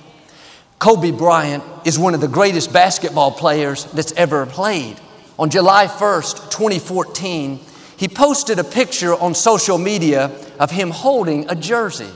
Kobe 0.80 1.12
Bryant 1.12 1.62
is 1.84 1.98
one 1.98 2.14
of 2.14 2.20
the 2.20 2.28
greatest 2.28 2.72
basketball 2.72 3.30
players 3.30 3.84
that's 3.86 4.12
ever 4.12 4.46
played. 4.46 4.96
On 5.38 5.50
July 5.50 5.86
1st, 5.86 6.50
2014, 6.50 7.60
he 7.96 8.08
posted 8.08 8.58
a 8.58 8.64
picture 8.64 9.14
on 9.14 9.34
social 9.34 9.78
media 9.78 10.30
of 10.58 10.70
him 10.70 10.90
holding 10.90 11.48
a 11.48 11.54
jersey. 11.54 12.10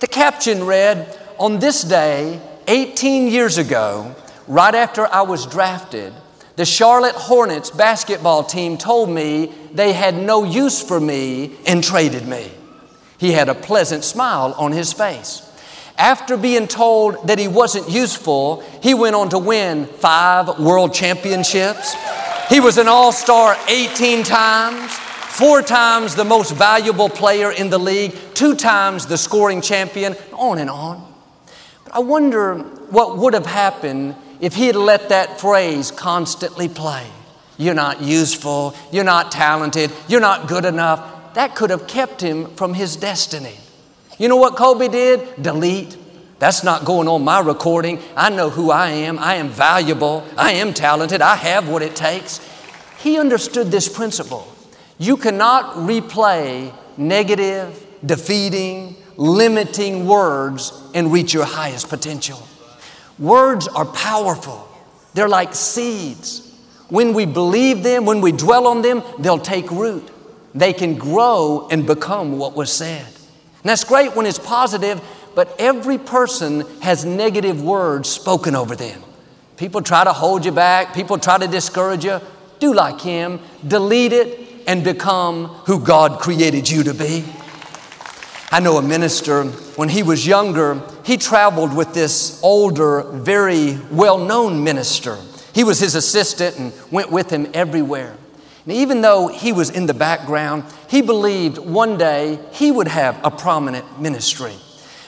The 0.00 0.06
caption 0.06 0.64
read, 0.64 1.18
On 1.38 1.58
this 1.58 1.82
day, 1.82 2.40
18 2.66 3.28
years 3.28 3.56
ago, 3.56 4.14
right 4.46 4.74
after 4.74 5.06
I 5.06 5.22
was 5.22 5.46
drafted, 5.46 6.12
the 6.56 6.64
Charlotte 6.64 7.14
Hornets 7.14 7.70
basketball 7.70 8.44
team 8.44 8.76
told 8.76 9.10
me 9.10 9.52
they 9.72 9.92
had 9.92 10.14
no 10.14 10.44
use 10.44 10.82
for 10.82 11.00
me 11.00 11.56
and 11.66 11.82
traded 11.82 12.26
me. 12.26 12.50
He 13.18 13.32
had 13.32 13.48
a 13.48 13.54
pleasant 13.54 14.04
smile 14.04 14.54
on 14.58 14.72
his 14.72 14.92
face. 14.92 15.42
After 15.98 16.36
being 16.36 16.68
told 16.68 17.26
that 17.26 17.40
he 17.40 17.48
wasn't 17.48 17.90
useful, 17.90 18.62
he 18.82 18.94
went 18.94 19.16
on 19.16 19.30
to 19.30 19.38
win 19.38 19.86
five 19.86 20.60
world 20.60 20.94
championships. 20.94 21.96
He 22.48 22.60
was 22.60 22.78
an 22.78 22.86
all 22.86 23.10
star 23.10 23.56
18 23.68 24.22
times, 24.22 24.92
four 24.92 25.60
times 25.60 26.14
the 26.14 26.24
most 26.24 26.52
valuable 26.52 27.08
player 27.08 27.50
in 27.50 27.68
the 27.68 27.78
league, 27.78 28.14
two 28.34 28.54
times 28.54 29.06
the 29.06 29.18
scoring 29.18 29.60
champion, 29.60 30.14
on 30.32 30.58
and 30.58 30.70
on. 30.70 31.04
But 31.84 31.96
I 31.96 31.98
wonder 31.98 32.54
what 32.90 33.18
would 33.18 33.34
have 33.34 33.46
happened 33.46 34.14
if 34.40 34.54
he 34.54 34.68
had 34.68 34.76
let 34.76 35.08
that 35.08 35.40
phrase 35.40 35.90
constantly 35.90 36.68
play, 36.68 37.06
you're 37.58 37.74
not 37.74 38.00
useful, 38.00 38.74
you're 38.90 39.04
not 39.04 39.30
talented, 39.30 39.92
you're 40.08 40.20
not 40.20 40.48
good 40.48 40.64
enough, 40.64 41.34
that 41.34 41.54
could 41.54 41.70
have 41.70 41.86
kept 41.86 42.20
him 42.20 42.46
from 42.56 42.72
his 42.72 42.96
destiny. 42.96 43.58
You 44.18 44.28
know 44.28 44.36
what 44.36 44.56
Kobe 44.56 44.88
did? 44.88 45.42
Delete. 45.42 45.96
That's 46.38 46.64
not 46.64 46.84
going 46.84 47.08
on 47.08 47.22
my 47.24 47.40
recording. 47.40 48.00
I 48.16 48.30
know 48.30 48.48
who 48.48 48.70
I 48.70 48.90
am. 48.90 49.18
I 49.18 49.34
am 49.34 49.48
valuable. 49.48 50.26
I 50.36 50.52
am 50.52 50.72
talented. 50.72 51.20
I 51.20 51.34
have 51.36 51.68
what 51.68 51.82
it 51.82 51.94
takes. 51.94 52.40
He 52.98 53.18
understood 53.18 53.68
this 53.68 53.88
principle. 53.88 54.52
You 54.98 55.16
cannot 55.16 55.74
replay 55.76 56.72
negative, 56.96 57.86
defeating, 58.04 58.96
limiting 59.16 60.06
words 60.06 60.72
and 60.94 61.12
reach 61.12 61.34
your 61.34 61.44
highest 61.44 61.88
potential. 61.88 62.42
Words 63.18 63.68
are 63.68 63.84
powerful, 63.84 64.68
they're 65.14 65.28
like 65.28 65.54
seeds. 65.54 66.44
When 66.88 67.12
we 67.12 67.26
believe 67.26 67.82
them, 67.82 68.06
when 68.06 68.20
we 68.20 68.32
dwell 68.32 68.66
on 68.66 68.82
them, 68.82 69.02
they'll 69.18 69.38
take 69.38 69.70
root. 69.70 70.08
They 70.54 70.72
can 70.72 70.94
grow 70.96 71.68
and 71.70 71.86
become 71.86 72.38
what 72.38 72.56
was 72.56 72.72
said. 72.72 73.04
And 73.04 73.64
that's 73.64 73.84
great 73.84 74.16
when 74.16 74.24
it's 74.24 74.38
positive, 74.38 75.00
but 75.34 75.54
every 75.58 75.98
person 75.98 76.60
has 76.80 77.04
negative 77.04 77.62
words 77.62 78.08
spoken 78.08 78.54
over 78.54 78.74
them. 78.74 79.02
People 79.56 79.82
try 79.82 80.04
to 80.04 80.12
hold 80.12 80.44
you 80.44 80.52
back, 80.52 80.94
people 80.94 81.18
try 81.18 81.36
to 81.36 81.46
discourage 81.46 82.04
you. 82.04 82.20
Do 82.60 82.74
like 82.74 83.00
him, 83.00 83.40
delete 83.66 84.12
it, 84.12 84.48
and 84.66 84.82
become 84.82 85.46
who 85.66 85.80
God 85.80 86.20
created 86.20 86.68
you 86.68 86.82
to 86.84 86.94
be. 86.94 87.24
I 88.50 88.60
know 88.60 88.78
a 88.78 88.82
minister, 88.82 89.44
when 89.76 89.88
he 89.88 90.02
was 90.02 90.26
younger, 90.26 90.80
he 91.04 91.16
traveled 91.18 91.76
with 91.76 91.92
this 91.92 92.40
older, 92.42 93.02
very 93.02 93.78
well 93.90 94.18
known 94.18 94.64
minister. 94.64 95.18
He 95.58 95.64
was 95.64 95.80
his 95.80 95.96
assistant 95.96 96.56
and 96.56 96.72
went 96.92 97.10
with 97.10 97.30
him 97.30 97.50
everywhere. 97.52 98.16
And 98.62 98.72
even 98.72 99.00
though 99.00 99.26
he 99.26 99.50
was 99.50 99.70
in 99.70 99.86
the 99.86 99.92
background, 99.92 100.62
he 100.88 101.02
believed 101.02 101.58
one 101.58 101.98
day 101.98 102.38
he 102.52 102.70
would 102.70 102.86
have 102.86 103.18
a 103.24 103.30
prominent 103.32 104.00
ministry. 104.00 104.54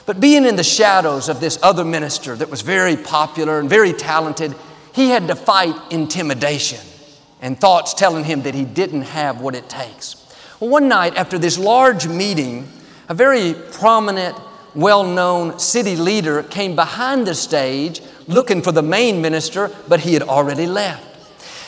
But 0.07 0.19
being 0.19 0.45
in 0.45 0.57
the 0.57 0.65
shadows 0.65 1.29
of 1.29 1.39
this 1.39 1.57
other 1.63 1.85
minister 1.85 2.35
that 2.35 2.51
was 2.51 2.63
very 2.63 2.97
popular 2.97 3.61
and 3.61 3.71
very 3.71 3.93
talented, 3.93 4.57
he 4.93 5.11
had 5.11 5.29
to 5.29 5.37
fight 5.37 5.77
intimidation 5.93 6.81
and 7.41 7.57
thoughts 7.57 7.95
telling 7.95 8.25
him 8.25 8.43
that 8.43 8.57
he 8.57 8.65
didn't 8.65 9.03
have 9.03 9.41
what 9.41 9.55
it 9.55 9.69
takes. 9.69 10.17
Well, 10.59 10.71
one 10.71 10.89
night 10.89 11.17
after 11.17 11.39
this 11.39 11.59
large 11.59 12.09
meeting, 12.09 12.69
a 13.09 13.15
very 13.15 13.55
prominent, 13.55 14.37
well 14.75 15.05
known 15.05 15.59
city 15.59 15.97
leader 15.97 16.43
came 16.43 16.75
behind 16.75 17.27
the 17.27 17.35
stage 17.35 18.01
looking 18.27 18.63
for 18.63 18.73
the 18.73 18.83
main 18.83 19.21
minister, 19.21 19.71
but 19.89 20.01
he 20.01 20.15
had 20.15 20.23
already 20.23 20.67
left. 20.67 21.07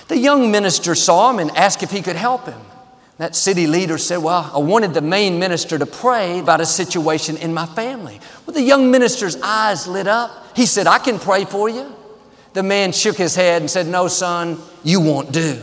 The 0.09 0.19
young 0.19 0.51
minister 0.51 0.95
saw 0.95 1.31
him 1.31 1.39
and 1.39 1.51
asked 1.53 1.83
if 1.83 1.91
he 1.91 2.03
could 2.03 2.17
help 2.17 2.47
him. 2.47 2.61
That 3.19 3.37
city 3.37 3.67
leader 3.67 3.99
said, 3.99 4.19
Well, 4.19 4.51
I 4.53 4.59
wanted 4.59 4.95
the 4.95 5.01
main 5.01 5.39
minister 5.39 5.79
to 5.79 5.87
pray 5.87 6.39
about 6.39 6.61
a 6.61 6.67
situation 6.67 7.37
in 7.37 7.55
my 7.55 7.67
family. 7.67 8.21
Well, 8.47 8.55
the 8.55 8.63
young 8.63 8.91
minister's 8.91 9.37
eyes 9.43 9.87
lit 9.87 10.07
up. 10.07 10.57
He 10.57 10.67
said, 10.67 10.87
I 10.87 10.99
can 10.99 11.19
pray 11.19 11.45
for 11.45 11.69
you. 11.69 11.95
The 12.53 12.63
man 12.63 12.93
shook 12.93 13.17
his 13.17 13.35
head 13.35 13.63
and 13.63 13.71
said, 13.71 13.87
No, 13.87 14.09
son, 14.09 14.59
you 14.83 15.01
won't 15.01 15.33
do. 15.33 15.63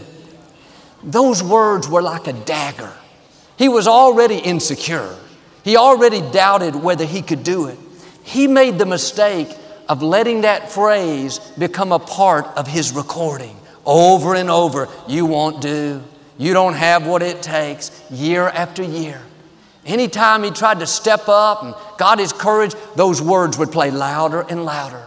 Those 1.03 1.43
words 1.43 1.87
were 1.87 2.01
like 2.01 2.27
a 2.27 2.33
dagger. 2.33 2.93
He 3.57 3.67
was 3.67 3.87
already 3.87 4.37
insecure. 4.37 5.15
He 5.63 5.77
already 5.77 6.21
doubted 6.21 6.75
whether 6.75 7.05
he 7.05 7.21
could 7.21 7.43
do 7.43 7.67
it. 7.67 7.77
He 8.23 8.47
made 8.47 8.77
the 8.77 8.85
mistake 8.85 9.55
of 9.87 10.03
letting 10.03 10.41
that 10.41 10.71
phrase 10.71 11.39
become 11.57 11.91
a 11.91 11.99
part 11.99 12.45
of 12.55 12.67
his 12.67 12.91
recording 12.91 13.55
over 13.85 14.35
and 14.35 14.49
over. 14.49 14.87
You 15.07 15.25
won't 15.25 15.61
do. 15.61 16.03
You 16.37 16.53
don't 16.53 16.75
have 16.75 17.05
what 17.07 17.21
it 17.21 17.41
takes 17.41 17.91
year 18.09 18.47
after 18.47 18.83
year. 18.83 19.21
Anytime 19.85 20.43
he 20.43 20.51
tried 20.51 20.79
to 20.79 20.87
step 20.87 21.27
up 21.27 21.63
and 21.63 21.73
got 21.97 22.19
his 22.19 22.31
courage, 22.31 22.75
those 22.95 23.21
words 23.21 23.57
would 23.57 23.71
play 23.71 23.89
louder 23.89 24.41
and 24.41 24.63
louder. 24.63 25.03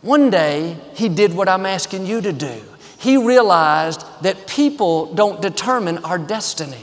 One 0.00 0.30
day, 0.30 0.78
he 0.94 1.08
did 1.10 1.34
what 1.34 1.48
I'm 1.48 1.66
asking 1.66 2.06
you 2.06 2.22
to 2.22 2.32
do. 2.32 2.62
He 2.98 3.16
realized 3.16 4.04
that 4.22 4.46
people 4.46 5.14
don't 5.14 5.42
determine 5.42 5.98
our 5.98 6.18
destiny. 6.18 6.82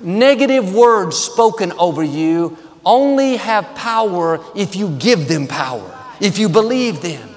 Negative 0.00 0.74
words 0.74 1.16
spoken 1.16 1.72
over 1.72 2.02
you 2.02 2.56
only 2.84 3.36
have 3.36 3.74
power 3.74 4.40
if 4.54 4.76
you 4.76 4.90
give 4.98 5.28
them 5.28 5.46
power, 5.46 5.96
if 6.20 6.38
you 6.38 6.48
believe 6.48 7.02
them. 7.02 7.28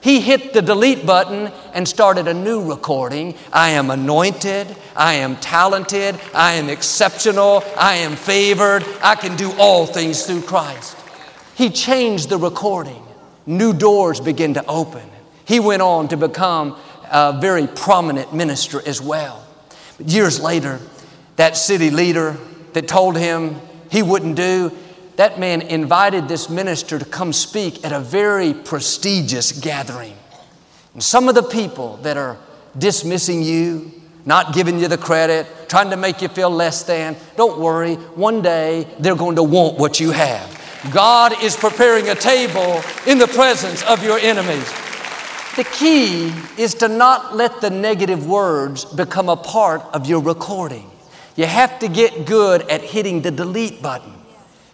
He 0.00 0.20
hit 0.20 0.52
the 0.52 0.62
delete 0.62 1.04
button 1.04 1.52
and 1.74 1.88
started 1.88 2.28
a 2.28 2.34
new 2.34 2.70
recording. 2.70 3.34
I 3.52 3.70
am 3.70 3.90
anointed. 3.90 4.76
I 4.94 5.14
am 5.14 5.36
talented. 5.36 6.18
I 6.32 6.52
am 6.52 6.68
exceptional. 6.68 7.64
I 7.76 7.96
am 7.96 8.14
favored. 8.14 8.84
I 9.02 9.16
can 9.16 9.36
do 9.36 9.52
all 9.58 9.84
things 9.84 10.24
through 10.24 10.42
Christ. 10.42 10.96
He 11.56 11.70
changed 11.70 12.28
the 12.28 12.38
recording. 12.38 13.02
New 13.46 13.72
doors 13.72 14.20
began 14.20 14.54
to 14.54 14.64
open. 14.66 15.02
He 15.44 15.58
went 15.58 15.82
on 15.82 16.06
to 16.08 16.16
become 16.16 16.78
a 17.10 17.38
very 17.40 17.66
prominent 17.66 18.32
minister 18.32 18.86
as 18.86 19.02
well. 19.02 19.44
But 19.98 20.08
years 20.08 20.40
later, 20.40 20.78
that 21.36 21.56
city 21.56 21.90
leader 21.90 22.36
that 22.72 22.88
told 22.88 23.16
him 23.16 23.60
he 23.90 24.02
wouldn't 24.02 24.36
do, 24.36 24.72
that 25.16 25.38
man 25.38 25.62
invited 25.62 26.28
this 26.28 26.50
minister 26.50 26.98
to 26.98 27.04
come 27.04 27.32
speak 27.32 27.84
at 27.84 27.92
a 27.92 28.00
very 28.00 28.52
prestigious 28.52 29.52
gathering. 29.52 30.14
And 30.92 31.02
some 31.02 31.28
of 31.28 31.34
the 31.34 31.42
people 31.42 31.96
that 31.98 32.16
are 32.16 32.36
dismissing 32.76 33.42
you, 33.42 33.92
not 34.24 34.54
giving 34.54 34.78
you 34.78 34.88
the 34.88 34.98
credit, 34.98 35.46
trying 35.68 35.90
to 35.90 35.96
make 35.96 36.20
you 36.20 36.28
feel 36.28 36.50
less 36.50 36.82
than, 36.82 37.16
don't 37.36 37.58
worry, 37.58 37.94
one 37.94 38.42
day 38.42 38.86
they're 38.98 39.16
going 39.16 39.36
to 39.36 39.42
want 39.42 39.78
what 39.78 40.00
you 40.00 40.10
have. 40.10 40.52
God 40.92 41.42
is 41.42 41.56
preparing 41.56 42.08
a 42.08 42.14
table 42.14 42.82
in 43.06 43.18
the 43.18 43.26
presence 43.26 43.82
of 43.84 44.04
your 44.04 44.18
enemies. 44.18 44.70
The 45.56 45.64
key 45.64 46.32
is 46.58 46.74
to 46.74 46.88
not 46.88 47.34
let 47.34 47.62
the 47.62 47.70
negative 47.70 48.26
words 48.26 48.84
become 48.84 49.28
a 49.30 49.36
part 49.36 49.82
of 49.94 50.06
your 50.06 50.20
recording. 50.20 50.90
You 51.36 51.44
have 51.44 51.78
to 51.80 51.88
get 51.88 52.26
good 52.26 52.62
at 52.62 52.82
hitting 52.82 53.22
the 53.22 53.30
delete 53.30 53.82
button. 53.82 54.12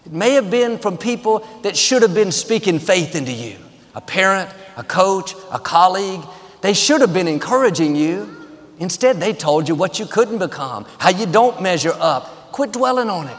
It 0.07 0.12
may 0.12 0.33
have 0.33 0.51
been 0.51 0.79
from 0.79 0.96
people 0.96 1.46
that 1.62 1.77
should 1.77 2.03
have 2.03 2.14
been 2.14 2.33
speaking 2.33 2.79
faith 2.79 3.14
into 3.14 3.33
you 3.33 3.57
a 3.94 4.01
parent, 4.01 4.48
a 4.77 4.83
coach, 4.83 5.35
a 5.53 5.59
colleague. 5.59 6.22
They 6.62 6.72
should 6.72 7.01
have 7.03 7.12
been 7.12 7.29
encouraging 7.29 7.94
you. 7.94 8.37
Instead, 8.79 9.20
they 9.20 9.33
told 9.33 9.68
you 9.68 9.75
what 9.75 9.98
you 9.98 10.07
couldn't 10.07 10.38
become, 10.38 10.87
how 10.98 11.11
you 11.11 11.27
don't 11.27 11.61
measure 11.61 11.92
up. 11.98 12.53
Quit 12.53 12.72
dwelling 12.72 13.11
on 13.11 13.29
it, 13.29 13.37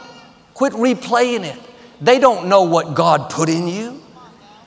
quit 0.52 0.72
replaying 0.74 1.44
it. 1.44 1.58
They 2.00 2.18
don't 2.18 2.48
know 2.48 2.62
what 2.62 2.94
God 2.94 3.30
put 3.30 3.48
in 3.48 3.66
you. 3.66 4.02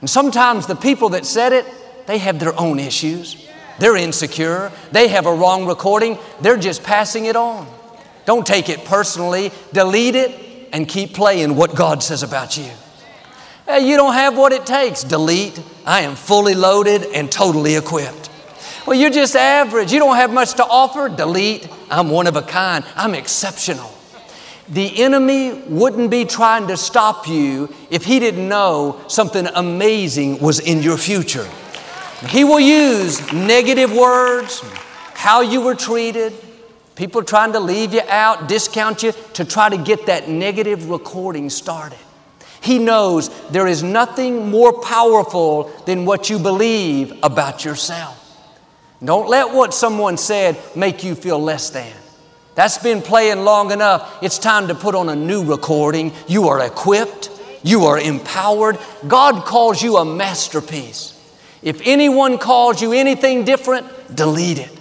And 0.00 0.10
sometimes 0.10 0.66
the 0.66 0.76
people 0.76 1.10
that 1.10 1.24
said 1.26 1.52
it, 1.52 1.66
they 2.06 2.18
have 2.18 2.38
their 2.38 2.58
own 2.58 2.78
issues. 2.78 3.46
They're 3.78 3.96
insecure. 3.96 4.72
They 4.92 5.08
have 5.08 5.26
a 5.26 5.32
wrong 5.32 5.66
recording. 5.66 6.18
They're 6.40 6.56
just 6.56 6.82
passing 6.82 7.26
it 7.26 7.36
on. 7.36 7.66
Don't 8.28 8.46
take 8.46 8.68
it 8.68 8.84
personally. 8.84 9.52
Delete 9.72 10.14
it 10.14 10.68
and 10.70 10.86
keep 10.86 11.14
playing 11.14 11.56
what 11.56 11.74
God 11.74 12.02
says 12.02 12.22
about 12.22 12.58
you. 12.58 12.70
Hey, 13.64 13.88
you 13.88 13.96
don't 13.96 14.12
have 14.12 14.36
what 14.36 14.52
it 14.52 14.66
takes. 14.66 15.02
Delete. 15.02 15.58
I 15.86 16.02
am 16.02 16.14
fully 16.14 16.54
loaded 16.54 17.04
and 17.14 17.32
totally 17.32 17.76
equipped. 17.76 18.28
Well, 18.86 18.98
you're 18.98 19.08
just 19.08 19.34
average. 19.34 19.94
You 19.94 19.98
don't 19.98 20.16
have 20.16 20.30
much 20.30 20.52
to 20.56 20.64
offer. 20.66 21.08
Delete. 21.08 21.70
I'm 21.90 22.10
one 22.10 22.26
of 22.26 22.36
a 22.36 22.42
kind. 22.42 22.84
I'm 22.96 23.14
exceptional. 23.14 23.90
The 24.68 25.02
enemy 25.02 25.62
wouldn't 25.66 26.10
be 26.10 26.26
trying 26.26 26.66
to 26.66 26.76
stop 26.76 27.28
you 27.28 27.74
if 27.88 28.04
he 28.04 28.18
didn't 28.18 28.46
know 28.46 29.00
something 29.08 29.46
amazing 29.46 30.38
was 30.40 30.60
in 30.60 30.82
your 30.82 30.98
future. 30.98 31.48
He 32.28 32.44
will 32.44 32.60
use 32.60 33.32
negative 33.32 33.90
words, 33.96 34.60
how 35.14 35.40
you 35.40 35.62
were 35.62 35.74
treated, 35.74 36.34
People 36.98 37.22
trying 37.22 37.52
to 37.52 37.60
leave 37.60 37.94
you 37.94 38.02
out, 38.08 38.48
discount 38.48 39.04
you 39.04 39.12
to 39.34 39.44
try 39.44 39.68
to 39.68 39.78
get 39.78 40.06
that 40.06 40.28
negative 40.28 40.90
recording 40.90 41.48
started. 41.48 41.96
He 42.60 42.80
knows 42.80 43.30
there 43.50 43.68
is 43.68 43.84
nothing 43.84 44.50
more 44.50 44.82
powerful 44.82 45.70
than 45.86 46.06
what 46.06 46.28
you 46.28 46.40
believe 46.40 47.16
about 47.22 47.64
yourself. 47.64 48.16
Don't 49.02 49.28
let 49.28 49.54
what 49.54 49.74
someone 49.74 50.16
said 50.16 50.58
make 50.74 51.04
you 51.04 51.14
feel 51.14 51.38
less 51.38 51.70
than. 51.70 51.92
That's 52.56 52.78
been 52.78 53.00
playing 53.00 53.44
long 53.44 53.70
enough. 53.70 54.18
It's 54.20 54.38
time 54.38 54.66
to 54.66 54.74
put 54.74 54.96
on 54.96 55.08
a 55.08 55.14
new 55.14 55.44
recording. 55.44 56.10
You 56.26 56.48
are 56.48 56.66
equipped, 56.66 57.30
you 57.62 57.84
are 57.84 58.00
empowered. 58.00 58.76
God 59.06 59.44
calls 59.44 59.80
you 59.80 59.98
a 59.98 60.04
masterpiece. 60.04 61.14
If 61.62 61.80
anyone 61.84 62.38
calls 62.38 62.82
you 62.82 62.92
anything 62.92 63.44
different, 63.44 63.86
delete 64.16 64.58
it. 64.58 64.77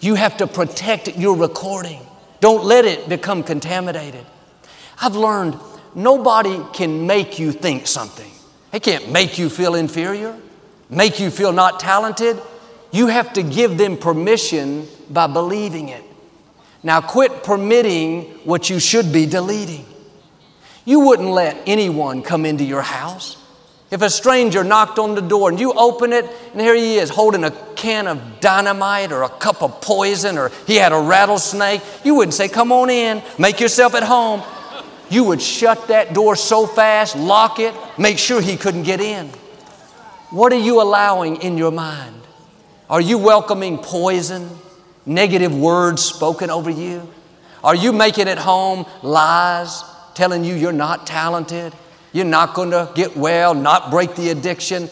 You 0.00 0.14
have 0.14 0.36
to 0.38 0.46
protect 0.46 1.16
your 1.16 1.36
recording. 1.36 2.00
Don't 2.40 2.64
let 2.64 2.84
it 2.84 3.08
become 3.08 3.42
contaminated. 3.42 4.24
I've 5.00 5.16
learned 5.16 5.56
nobody 5.94 6.60
can 6.72 7.06
make 7.06 7.38
you 7.38 7.52
think 7.52 7.86
something. 7.86 8.30
They 8.70 8.80
can't 8.80 9.10
make 9.10 9.38
you 9.38 9.48
feel 9.48 9.74
inferior, 9.74 10.36
make 10.90 11.18
you 11.20 11.30
feel 11.30 11.52
not 11.52 11.80
talented. 11.80 12.40
You 12.90 13.08
have 13.08 13.32
to 13.34 13.42
give 13.42 13.76
them 13.76 13.96
permission 13.96 14.86
by 15.10 15.26
believing 15.26 15.88
it. 15.88 16.02
Now, 16.82 17.00
quit 17.00 17.42
permitting 17.42 18.22
what 18.44 18.70
you 18.70 18.78
should 18.78 19.12
be 19.12 19.26
deleting. 19.26 19.84
You 20.84 21.00
wouldn't 21.00 21.28
let 21.28 21.60
anyone 21.66 22.22
come 22.22 22.46
into 22.46 22.64
your 22.64 22.82
house. 22.82 23.37
If 23.90 24.02
a 24.02 24.10
stranger 24.10 24.62
knocked 24.64 24.98
on 24.98 25.14
the 25.14 25.22
door 25.22 25.48
and 25.48 25.58
you 25.58 25.72
open 25.72 26.12
it, 26.12 26.26
and 26.52 26.60
here 26.60 26.74
he 26.74 26.98
is 26.98 27.08
holding 27.08 27.44
a 27.44 27.50
can 27.74 28.06
of 28.06 28.40
dynamite 28.40 29.12
or 29.12 29.22
a 29.22 29.30
cup 29.30 29.62
of 29.62 29.80
poison 29.80 30.36
or 30.36 30.50
he 30.66 30.76
had 30.76 30.92
a 30.92 30.98
rattlesnake, 31.00 31.80
you 32.04 32.14
wouldn't 32.14 32.34
say, 32.34 32.48
Come 32.48 32.70
on 32.70 32.90
in, 32.90 33.22
make 33.38 33.60
yourself 33.60 33.94
at 33.94 34.02
home. 34.02 34.42
you 35.08 35.24
would 35.24 35.40
shut 35.40 35.88
that 35.88 36.12
door 36.12 36.36
so 36.36 36.66
fast, 36.66 37.16
lock 37.16 37.60
it, 37.60 37.74
make 37.96 38.18
sure 38.18 38.42
he 38.42 38.58
couldn't 38.58 38.82
get 38.82 39.00
in. 39.00 39.30
What 40.30 40.52
are 40.52 40.60
you 40.60 40.82
allowing 40.82 41.36
in 41.36 41.56
your 41.56 41.72
mind? 41.72 42.14
Are 42.90 43.00
you 43.00 43.16
welcoming 43.16 43.78
poison, 43.78 44.50
negative 45.06 45.56
words 45.56 46.04
spoken 46.04 46.50
over 46.50 46.68
you? 46.68 47.08
Are 47.64 47.74
you 47.74 47.92
making 47.92 48.28
at 48.28 48.36
home 48.36 48.84
lies, 49.02 49.82
telling 50.14 50.44
you 50.44 50.54
you're 50.54 50.72
not 50.72 51.06
talented, 51.06 51.72
you're 52.18 52.26
not 52.26 52.52
going 52.52 52.72
to 52.72 52.90
get 52.94 53.16
well, 53.16 53.54
not 53.54 53.90
break 53.90 54.14
the 54.14 54.28
addiction? 54.28 54.90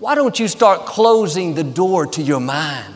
Why 0.00 0.16
don't 0.16 0.38
you 0.40 0.48
start 0.48 0.86
closing 0.86 1.54
the 1.54 1.62
door 1.62 2.06
to 2.08 2.22
your 2.22 2.40
mind? 2.40 2.92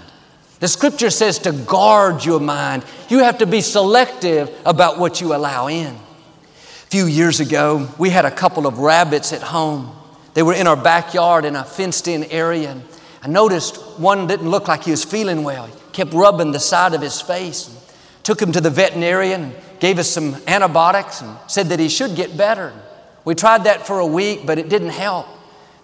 The 0.59 0.66
scripture 0.66 1.11
says 1.11 1.38
to 1.40 1.52
guard 1.52 2.24
your 2.24 2.40
mind. 2.40 2.85
You 3.09 3.20
have 3.20 3.38
to 3.38 3.46
be 3.46 3.61
selective 3.61 4.50
about 4.66 4.98
what 4.98 5.20
you 5.20 5.35
allow 5.35 5.68
in. 5.68 5.94
A 5.94 6.90
few 6.90 7.07
years 7.07 7.38
ago, 7.38 7.88
we 7.96 8.11
had 8.11 8.24
a 8.24 8.31
couple 8.31 8.66
of 8.66 8.78
rabbits 8.78 9.33
at 9.33 9.42
home. 9.42 9.94
They 10.35 10.42
were 10.42 10.54
in 10.54 10.66
our 10.66 10.76
backyard 10.76 11.44
in 11.44 11.54
a 11.54 11.62
fenced 11.62 12.09
in 12.09 12.24
area. 12.24 12.72
And 12.72 12.83
I 13.22 13.28
noticed 13.28 14.00
one 14.00 14.26
didn't 14.26 14.50
look 14.50 14.66
like 14.66 14.83
he 14.83 14.90
was 14.90 15.04
feeling 15.04 15.44
well. 15.44 15.66
He 15.66 15.74
kept 15.92 16.12
rubbing 16.12 16.50
the 16.50 16.59
side 16.59 16.94
of 16.94 17.00
his 17.00 17.20
face. 17.20 17.72
Took 18.24 18.42
him 18.42 18.50
to 18.52 18.61
the 18.61 18.70
veterinarian 18.70 19.54
gave 19.81 19.98
us 19.98 20.11
some 20.11 20.37
antibiotics 20.46 21.20
and 21.20 21.37
said 21.46 21.68
that 21.68 21.78
he 21.78 21.88
should 21.88 22.16
get 22.16 22.37
better. 22.37 22.72
We 23.28 23.34
tried 23.34 23.64
that 23.64 23.86
for 23.86 23.98
a 23.98 24.06
week, 24.06 24.46
but 24.46 24.56
it 24.58 24.70
didn't 24.70 24.88
help. 24.88 25.26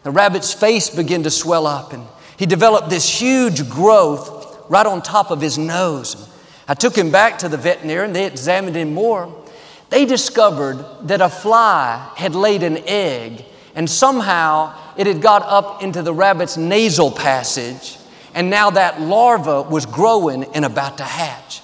The 0.02 0.10
rabbit's 0.10 0.54
face 0.54 0.88
began 0.88 1.24
to 1.24 1.30
swell 1.30 1.66
up 1.66 1.92
and 1.92 2.06
he 2.38 2.46
developed 2.46 2.88
this 2.88 3.20
huge 3.20 3.68
growth 3.68 4.64
right 4.70 4.86
on 4.86 5.02
top 5.02 5.30
of 5.30 5.42
his 5.42 5.58
nose. 5.58 6.26
I 6.66 6.72
took 6.72 6.96
him 6.96 7.10
back 7.10 7.36
to 7.40 7.50
the 7.50 7.58
veterinarian, 7.58 8.06
and 8.06 8.16
they 8.16 8.24
examined 8.24 8.76
him 8.76 8.94
more. 8.94 9.44
They 9.90 10.06
discovered 10.06 10.86
that 11.02 11.20
a 11.20 11.28
fly 11.28 12.10
had 12.16 12.34
laid 12.34 12.62
an 12.62 12.78
egg, 12.86 13.44
and 13.74 13.90
somehow 13.90 14.74
it 14.96 15.06
had 15.06 15.20
got 15.20 15.42
up 15.42 15.82
into 15.82 16.00
the 16.00 16.14
rabbit's 16.14 16.56
nasal 16.56 17.10
passage, 17.10 17.98
and 18.32 18.48
now 18.48 18.70
that 18.70 19.02
larva 19.02 19.60
was 19.60 19.84
growing 19.84 20.44
and 20.54 20.64
about 20.64 20.96
to 20.96 21.04
hatch. 21.04 21.60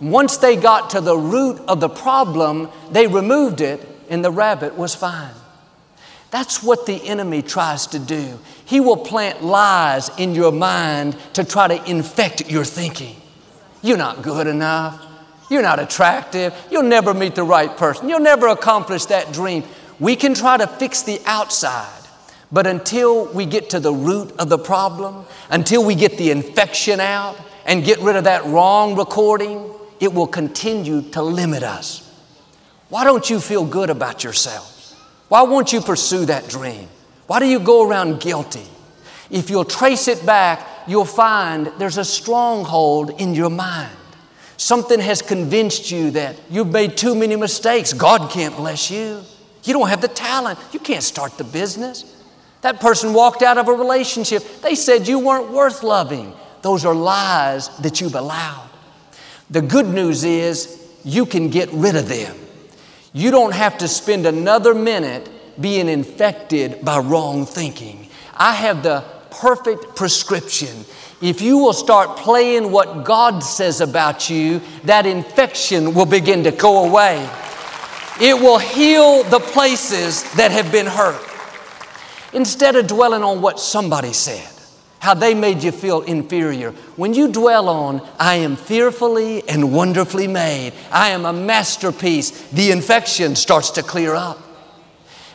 Once 0.00 0.36
they 0.36 0.54
got 0.54 0.90
to 0.90 1.00
the 1.00 1.18
root 1.18 1.60
of 1.66 1.80
the 1.80 1.88
problem, 1.88 2.68
they 2.92 3.08
removed 3.08 3.60
it, 3.60 3.84
and 4.08 4.24
the 4.24 4.30
rabbit 4.30 4.76
was 4.76 4.94
fine. 4.94 5.34
That's 6.30 6.62
what 6.62 6.86
the 6.86 7.08
enemy 7.08 7.42
tries 7.42 7.86
to 7.88 7.98
do. 7.98 8.38
He 8.64 8.80
will 8.80 8.98
plant 8.98 9.42
lies 9.42 10.10
in 10.18 10.34
your 10.34 10.52
mind 10.52 11.16
to 11.32 11.44
try 11.44 11.68
to 11.68 11.90
infect 11.90 12.50
your 12.50 12.64
thinking. 12.64 13.16
You're 13.82 13.96
not 13.96 14.22
good 14.22 14.46
enough. 14.46 15.04
You're 15.50 15.62
not 15.62 15.80
attractive. 15.80 16.54
You'll 16.70 16.82
never 16.82 17.14
meet 17.14 17.34
the 17.34 17.44
right 17.44 17.74
person. 17.74 18.08
You'll 18.08 18.20
never 18.20 18.48
accomplish 18.48 19.06
that 19.06 19.32
dream. 19.32 19.64
We 19.98 20.16
can 20.16 20.34
try 20.34 20.58
to 20.58 20.66
fix 20.66 21.02
the 21.02 21.20
outside, 21.24 22.02
but 22.52 22.66
until 22.66 23.26
we 23.32 23.46
get 23.46 23.70
to 23.70 23.80
the 23.80 23.92
root 23.92 24.32
of 24.38 24.48
the 24.48 24.58
problem, 24.58 25.24
until 25.50 25.84
we 25.84 25.94
get 25.94 26.18
the 26.18 26.30
infection 26.30 27.00
out 27.00 27.36
and 27.64 27.84
get 27.84 27.98
rid 28.00 28.16
of 28.16 28.24
that 28.24 28.44
wrong 28.44 28.96
recording, 28.96 29.70
it 29.98 30.12
will 30.12 30.26
continue 30.26 31.02
to 31.10 31.22
limit 31.22 31.62
us. 31.62 32.07
Why 32.88 33.04
don't 33.04 33.28
you 33.28 33.38
feel 33.40 33.64
good 33.64 33.90
about 33.90 34.24
yourself? 34.24 34.74
Why 35.28 35.42
won't 35.42 35.72
you 35.72 35.80
pursue 35.80 36.24
that 36.26 36.48
dream? 36.48 36.88
Why 37.26 37.38
do 37.38 37.46
you 37.46 37.60
go 37.60 37.86
around 37.86 38.20
guilty? 38.20 38.66
If 39.30 39.50
you'll 39.50 39.66
trace 39.66 40.08
it 40.08 40.24
back, 40.24 40.66
you'll 40.86 41.04
find 41.04 41.66
there's 41.78 41.98
a 41.98 42.04
stronghold 42.04 43.20
in 43.20 43.34
your 43.34 43.50
mind. 43.50 43.94
Something 44.56 45.00
has 45.00 45.20
convinced 45.20 45.90
you 45.90 46.10
that 46.12 46.36
you've 46.50 46.72
made 46.72 46.96
too 46.96 47.14
many 47.14 47.36
mistakes. 47.36 47.92
God 47.92 48.30
can't 48.30 48.56
bless 48.56 48.90
you. 48.90 49.20
You 49.64 49.74
don't 49.74 49.88
have 49.88 50.00
the 50.00 50.08
talent. 50.08 50.58
You 50.72 50.80
can't 50.80 51.02
start 51.02 51.36
the 51.36 51.44
business. 51.44 52.16
That 52.62 52.80
person 52.80 53.12
walked 53.12 53.42
out 53.42 53.58
of 53.58 53.68
a 53.68 53.72
relationship. 53.72 54.42
They 54.62 54.74
said 54.74 55.06
you 55.06 55.18
weren't 55.18 55.50
worth 55.50 55.82
loving. 55.82 56.32
Those 56.62 56.86
are 56.86 56.94
lies 56.94 57.68
that 57.78 58.00
you've 58.00 58.14
allowed. 58.14 58.68
The 59.50 59.62
good 59.62 59.86
news 59.86 60.24
is 60.24 60.82
you 61.04 61.26
can 61.26 61.50
get 61.50 61.70
rid 61.72 61.94
of 61.94 62.08
them. 62.08 62.34
You 63.18 63.32
don't 63.32 63.52
have 63.52 63.78
to 63.78 63.88
spend 63.88 64.26
another 64.26 64.76
minute 64.76 65.28
being 65.60 65.88
infected 65.88 66.84
by 66.84 67.00
wrong 67.00 67.46
thinking. 67.46 68.06
I 68.32 68.54
have 68.54 68.84
the 68.84 69.04
perfect 69.32 69.96
prescription. 69.96 70.84
If 71.20 71.40
you 71.40 71.58
will 71.58 71.72
start 71.72 72.16
playing 72.16 72.70
what 72.70 73.04
God 73.04 73.40
says 73.40 73.80
about 73.80 74.30
you, 74.30 74.60
that 74.84 75.04
infection 75.04 75.94
will 75.94 76.06
begin 76.06 76.44
to 76.44 76.52
go 76.52 76.88
away. 76.88 77.28
It 78.20 78.40
will 78.40 78.58
heal 78.58 79.24
the 79.24 79.40
places 79.40 80.22
that 80.34 80.52
have 80.52 80.70
been 80.70 80.86
hurt. 80.86 81.20
Instead 82.32 82.76
of 82.76 82.86
dwelling 82.86 83.24
on 83.24 83.42
what 83.42 83.58
somebody 83.58 84.12
said, 84.12 84.48
how 85.00 85.14
they 85.14 85.34
made 85.34 85.62
you 85.62 85.72
feel 85.72 86.00
inferior. 86.02 86.72
When 86.96 87.14
you 87.14 87.30
dwell 87.30 87.68
on, 87.68 88.06
I 88.18 88.36
am 88.36 88.56
fearfully 88.56 89.48
and 89.48 89.72
wonderfully 89.72 90.26
made, 90.26 90.72
I 90.90 91.10
am 91.10 91.24
a 91.24 91.32
masterpiece, 91.32 92.48
the 92.50 92.70
infection 92.70 93.36
starts 93.36 93.70
to 93.72 93.82
clear 93.82 94.14
up. 94.14 94.38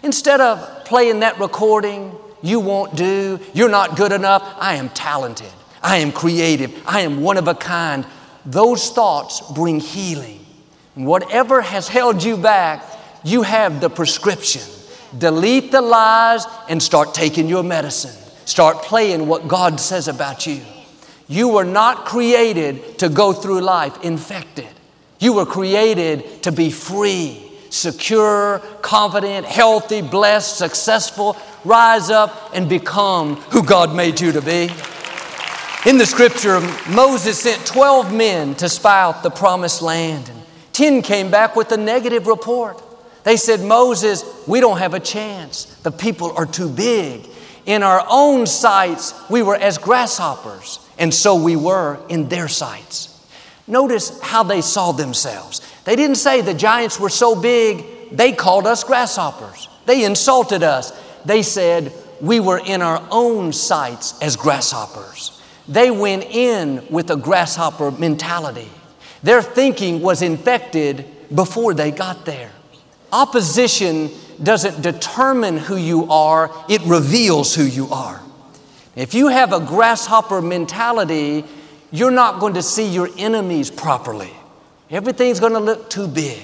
Instead 0.04 0.42
of 0.42 0.86
playing 0.86 1.22
that 1.22 1.40
recording, 1.40 2.14
you 2.42 2.60
won't 2.60 2.96
do, 2.96 3.40
you're 3.54 3.70
not 3.70 3.96
good 3.96 4.12
enough, 4.12 4.44
I 4.60 4.76
am 4.76 4.90
talented, 4.90 5.52
I 5.82 5.98
am 5.98 6.12
creative, 6.12 6.84
I 6.86 7.02
am 7.02 7.22
one 7.22 7.38
of 7.38 7.48
a 7.48 7.56
kind. 7.56 8.06
Those 8.46 8.92
thoughts 8.92 9.42
bring 9.54 9.80
healing. 9.80 10.46
Whatever 10.96 11.62
has 11.62 11.88
held 11.88 12.22
you 12.22 12.36
back, 12.36 12.84
you 13.24 13.44
have 13.44 13.80
the 13.80 13.90
prescription. 13.90 14.62
Delete 15.18 15.72
the 15.72 15.82
lies 15.82 16.46
and 16.68 16.84
start 16.84 17.14
taking 17.14 17.48
your 17.48 17.64
medicine. 17.64 18.23
Start 18.46 18.84
playing 18.84 19.28
what 19.28 19.48
God 19.48 19.80
says 19.80 20.08
about 20.08 20.46
you. 20.46 20.62
You 21.28 21.48
were 21.48 21.66
not 21.66 22.06
created 22.06 23.00
to 23.00 23.10
go 23.10 23.34
through 23.34 23.62
life 23.62 24.04
infected. 24.04 24.68
You 25.20 25.34
were 25.34 25.46
created 25.46 26.44
to 26.44 26.52
be 26.52 26.70
free, 26.70 27.42
secure, 27.70 28.60
confident, 28.82 29.46
healthy, 29.46 30.02
blessed, 30.02 30.58
successful. 30.58 31.38
Rise 31.64 32.10
up 32.10 32.52
and 32.54 32.68
become 32.68 33.38
who 33.52 33.64
God 33.64 33.96
made 33.96 34.20
you 34.20 34.34
to 34.34 34.42
be. 34.42 34.70
In 35.86 35.98
the 35.98 36.06
scripture, 36.06 36.60
Moses 36.90 37.40
sent 37.40 37.66
12 37.66 38.14
men 38.14 38.56
to 38.56 38.70
spy 38.70 39.02
out 39.02 39.24
the 39.24 39.30
promised 39.30 39.82
land, 39.82 40.30
and 40.30 40.42
10 40.74 41.02
came 41.02 41.32
back 41.32 41.56
with 41.56 41.72
a 41.72 41.78
negative 41.78 42.28
report. 42.28 42.82
They 43.24 43.38
said, 43.38 43.62
Moses, 43.62 44.24
we 44.48 44.60
don't 44.60 44.78
have 44.78 44.94
a 44.94 45.00
chance. 45.00 45.66
The 45.84 45.92
people 45.92 46.34
are 46.36 46.46
too 46.46 46.70
big. 46.70 47.30
In 47.66 47.84
our 47.84 48.06
own 48.10 48.46
sights, 48.46 49.14
we 49.30 49.42
were 49.42 49.56
as 49.56 49.78
grasshoppers, 49.78 50.80
and 50.98 51.14
so 51.14 51.36
we 51.36 51.56
were 51.56 52.00
in 52.10 52.28
their 52.28 52.48
sights. 52.48 53.10
Notice 53.68 54.20
how 54.22 54.44
they 54.44 54.62
saw 54.62 54.92
themselves. 54.92 55.62
They 55.86 55.96
didn't 55.96 56.18
say 56.18 56.42
the 56.42 56.54
giants 56.54 57.00
were 57.00 57.10
so 57.10 57.36
big, 57.40 57.86
they 58.12 58.32
called 58.34 58.68
us 58.68 58.84
grasshoppers. 58.84 59.70
They 59.86 60.06
insulted 60.06 60.64
us. 60.64 60.92
They 61.26 61.42
said 61.42 61.94
we 62.22 62.40
were 62.40 62.62
in 62.64 62.82
our 62.82 63.06
own 63.10 63.54
sights 63.54 64.20
as 64.22 64.36
grasshoppers. 64.36 65.42
They 65.68 65.92
went 65.92 66.24
in 66.24 66.86
with 66.90 67.10
a 67.10 67.16
grasshopper 67.16 67.92
mentality. 67.92 68.70
Their 69.24 69.42
thinking 69.42 70.02
was 70.02 70.22
infected 70.22 71.06
before 71.34 71.74
they 71.74 71.92
got 71.92 72.26
there. 72.26 72.52
Opposition 73.12 74.10
doesn't 74.42 74.82
determine 74.82 75.58
who 75.58 75.76
you 75.76 76.10
are, 76.12 76.52
it 76.70 76.82
reveals 76.84 77.54
who 77.56 77.64
you 77.64 77.88
are. 77.90 78.22
If 78.96 79.14
you 79.14 79.28
have 79.28 79.54
a 79.54 79.60
grasshopper 79.60 80.42
mentality, 80.42 81.46
you're 81.92 82.12
not 82.12 82.40
going 82.40 82.54
to 82.54 82.64
see 82.64 82.88
your 82.88 83.10
enemies 83.18 83.70
properly. 83.72 84.32
Everything's 84.90 85.40
going 85.40 85.54
to 85.54 85.60
look 85.60 85.90
too 85.90 86.08
big. 86.08 86.44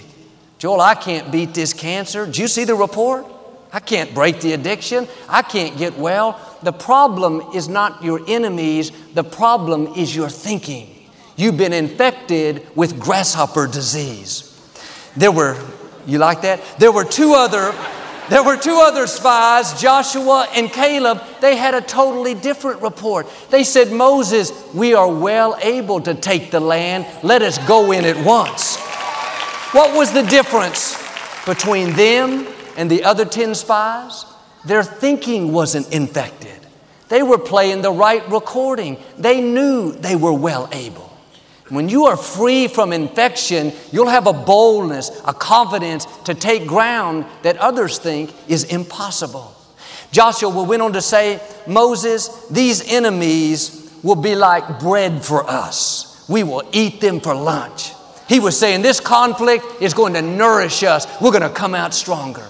Joel, 0.57 0.81
I 0.81 0.95
can't 0.95 1.31
beat 1.31 1.53
this 1.53 1.73
cancer. 1.73 2.25
Do 2.25 2.41
you 2.41 2.47
see 2.47 2.65
the 2.65 2.75
report? 2.75 3.25
I 3.71 3.79
can't 3.79 4.13
break 4.13 4.41
the 4.41 4.53
addiction. 4.53 5.07
I 5.27 5.41
can't 5.41 5.77
get 5.77 5.97
well. 5.97 6.39
The 6.63 6.73
problem 6.73 7.41
is 7.53 7.69
not 7.69 8.03
your 8.03 8.19
enemies, 8.27 8.91
the 9.13 9.23
problem 9.23 9.93
is 9.95 10.15
your 10.15 10.29
thinking. 10.29 10.95
You've 11.35 11.57
been 11.57 11.71
infected 11.71 12.67
with 12.75 12.99
grasshopper 12.99 13.67
disease. 13.67 14.45
There 15.15 15.31
were 15.31 15.55
you 16.05 16.17
like 16.17 16.41
that? 16.41 16.61
There 16.79 16.91
were 16.91 17.05
two 17.05 17.33
other 17.33 17.73
there 18.29 18.43
were 18.43 18.57
two 18.57 18.79
other 18.79 19.07
spies, 19.07 19.81
Joshua 19.81 20.47
and 20.53 20.71
Caleb. 20.71 21.19
They 21.41 21.55
had 21.55 21.73
a 21.73 21.81
totally 21.81 22.35
different 22.35 22.83
report. 22.83 23.27
They 23.49 23.63
said, 23.63 23.91
Moses, 23.91 24.51
we 24.71 24.93
are 24.93 25.11
well 25.11 25.57
able 25.63 25.99
to 26.01 26.13
take 26.13 26.51
the 26.51 26.59
land. 26.59 27.07
Let 27.23 27.41
us 27.41 27.57
go 27.67 27.91
in 27.91 28.05
at 28.05 28.23
once. 28.23 28.77
What 29.71 29.97
was 29.97 30.13
the 30.13 30.21
difference 30.21 30.95
between 31.45 31.93
them 31.93 32.45
and 32.77 32.89
the 32.89 33.03
other 33.03 33.25
10 33.25 33.55
spies? 33.55 34.25
Their 34.63 34.83
thinking 34.83 35.51
wasn't 35.51 35.91
infected. 35.91 36.59
They 37.07 37.23
were 37.23 37.39
playing 37.39 37.81
the 37.81 37.91
right 37.91 38.27
recording. 38.29 38.97
They 39.17 39.41
knew 39.41 39.91
they 39.93 40.15
were 40.15 40.33
well 40.33 40.69
able. 40.71 41.08
When 41.69 41.87
you 41.87 42.05
are 42.05 42.17
free 42.17 42.67
from 42.67 42.91
infection, 42.91 43.73
you'll 43.91 44.09
have 44.09 44.27
a 44.27 44.33
boldness, 44.33 45.21
a 45.25 45.33
confidence 45.33 46.05
to 46.25 46.33
take 46.33 46.67
ground 46.67 47.25
that 47.43 47.57
others 47.57 47.99
think 47.99 48.33
is 48.47 48.63
impossible. 48.65 49.55
Joshua 50.11 50.63
went 50.63 50.81
on 50.81 50.93
to 50.93 51.01
say, 51.01 51.39
Moses, 51.67 52.47
these 52.47 52.91
enemies 52.91 53.91
will 54.01 54.15
be 54.15 54.35
like 54.35 54.79
bread 54.79 55.23
for 55.23 55.47
us. 55.47 56.25
We 56.27 56.43
will 56.43 56.63
eat 56.71 57.01
them 57.01 57.19
for 57.19 57.35
lunch. 57.35 57.91
He 58.27 58.39
was 58.39 58.57
saying, 58.57 58.81
This 58.81 58.99
conflict 58.99 59.65
is 59.81 59.93
going 59.93 60.13
to 60.13 60.21
nourish 60.21 60.83
us. 60.83 61.07
We're 61.21 61.31
going 61.31 61.43
to 61.43 61.49
come 61.49 61.75
out 61.75 61.93
stronger. 61.93 62.47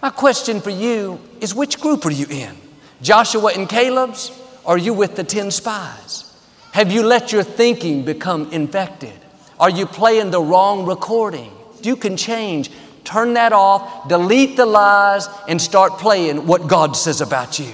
My 0.00 0.10
question 0.10 0.60
for 0.60 0.70
you 0.70 1.20
is 1.40 1.54
which 1.54 1.78
group 1.80 2.04
are 2.06 2.10
you 2.10 2.26
in? 2.28 2.56
Joshua 3.00 3.52
and 3.56 3.68
Caleb's? 3.68 4.38
Or 4.64 4.74
are 4.74 4.78
you 4.78 4.94
with 4.94 5.16
the 5.16 5.24
10 5.24 5.50
spies? 5.50 6.31
Have 6.72 6.90
you 6.90 7.02
let 7.02 7.32
your 7.32 7.42
thinking 7.42 8.02
become 8.02 8.50
infected? 8.50 9.12
Are 9.60 9.68
you 9.68 9.84
playing 9.84 10.30
the 10.30 10.40
wrong 10.40 10.86
recording? 10.86 11.52
You 11.82 11.96
can 11.96 12.16
change. 12.16 12.70
Turn 13.04 13.34
that 13.34 13.52
off, 13.52 14.08
delete 14.08 14.56
the 14.56 14.64
lies, 14.64 15.28
and 15.46 15.60
start 15.60 15.98
playing 15.98 16.46
what 16.46 16.68
God 16.68 16.96
says 16.96 17.20
about 17.20 17.58
you. 17.58 17.72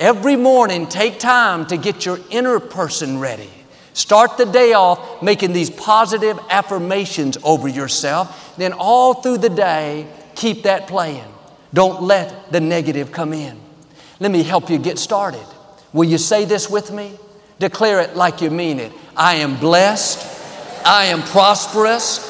Every 0.00 0.34
morning, 0.34 0.88
take 0.88 1.20
time 1.20 1.66
to 1.66 1.76
get 1.76 2.04
your 2.04 2.18
inner 2.30 2.58
person 2.58 3.20
ready. 3.20 3.50
Start 3.92 4.36
the 4.38 4.44
day 4.44 4.72
off 4.72 5.22
making 5.22 5.52
these 5.52 5.70
positive 5.70 6.36
affirmations 6.50 7.38
over 7.44 7.68
yourself. 7.68 8.56
Then, 8.56 8.72
all 8.72 9.14
through 9.14 9.38
the 9.38 9.50
day, 9.50 10.08
keep 10.34 10.64
that 10.64 10.88
playing. 10.88 11.32
Don't 11.72 12.02
let 12.02 12.50
the 12.50 12.60
negative 12.60 13.12
come 13.12 13.32
in. 13.32 13.56
Let 14.18 14.32
me 14.32 14.42
help 14.42 14.68
you 14.68 14.78
get 14.78 14.98
started. 14.98 15.46
Will 15.92 16.08
you 16.08 16.18
say 16.18 16.44
this 16.44 16.68
with 16.68 16.90
me? 16.90 17.12
Declare 17.58 18.00
it 18.00 18.16
like 18.16 18.42
you 18.42 18.50
mean 18.50 18.78
it. 18.78 18.92
I 19.16 19.36
am 19.36 19.56
blessed. 19.56 20.84
I 20.84 21.06
am 21.06 21.22
prosperous. 21.22 22.20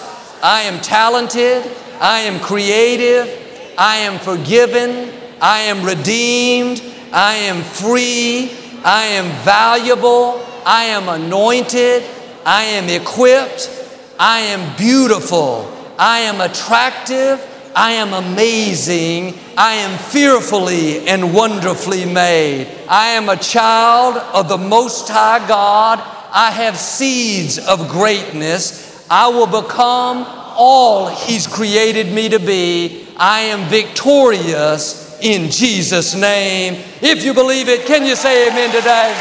I 0.43 0.63
am 0.63 0.81
talented. 0.81 1.65
I 2.01 2.21
am 2.21 2.41
creative. 2.41 3.75
I 3.77 3.97
am 3.97 4.19
forgiven. 4.19 5.13
I 5.41 5.61
am 5.63 5.85
redeemed. 5.85 6.83
I 7.13 7.35
am 7.35 7.63
free. 7.63 8.53
I 8.85 9.07
am 9.07 9.27
valuable. 9.45 10.41
I 10.65 10.85
am 10.85 11.09
anointed. 11.09 12.05
I 12.45 12.63
am 12.63 12.89
equipped. 12.89 13.71
I 14.19 14.41
am 14.41 14.77
beautiful. 14.77 15.73
I 15.99 16.21
am 16.21 16.41
attractive. 16.41 17.41
I 17.77 17.93
am 17.93 18.15
amazing. 18.15 19.39
I 19.55 19.75
am 19.75 19.99
fearfully 19.99 21.07
and 21.07 21.35
wonderfully 21.35 22.07
made. 22.07 22.69
I 22.89 23.09
am 23.09 23.29
a 23.29 23.37
child 23.37 24.17
of 24.17 24.49
the 24.49 24.57
Most 24.57 25.11
High 25.11 25.47
God. 25.47 25.99
I 26.33 26.51
have 26.53 26.79
seeds 26.79 27.59
of 27.59 27.91
greatness. 27.91 29.07
I 29.11 29.29
will 29.29 29.47
become 29.47 30.25
all 30.57 31.09
He's 31.09 31.47
created 31.47 32.11
me 32.15 32.31
to 32.31 32.39
be. 32.39 33.09
I 33.19 33.41
am 33.41 33.69
victorious 33.69 35.19
in 35.21 35.51
Jesus' 35.51 36.15
name. 36.15 36.83
If 37.03 37.27
you 37.27 37.35
believe 37.35 37.69
it, 37.69 37.85
can 37.85 38.07
you 38.07 38.17
say 38.17 38.49
amen 38.49 38.71
today? 38.71 39.15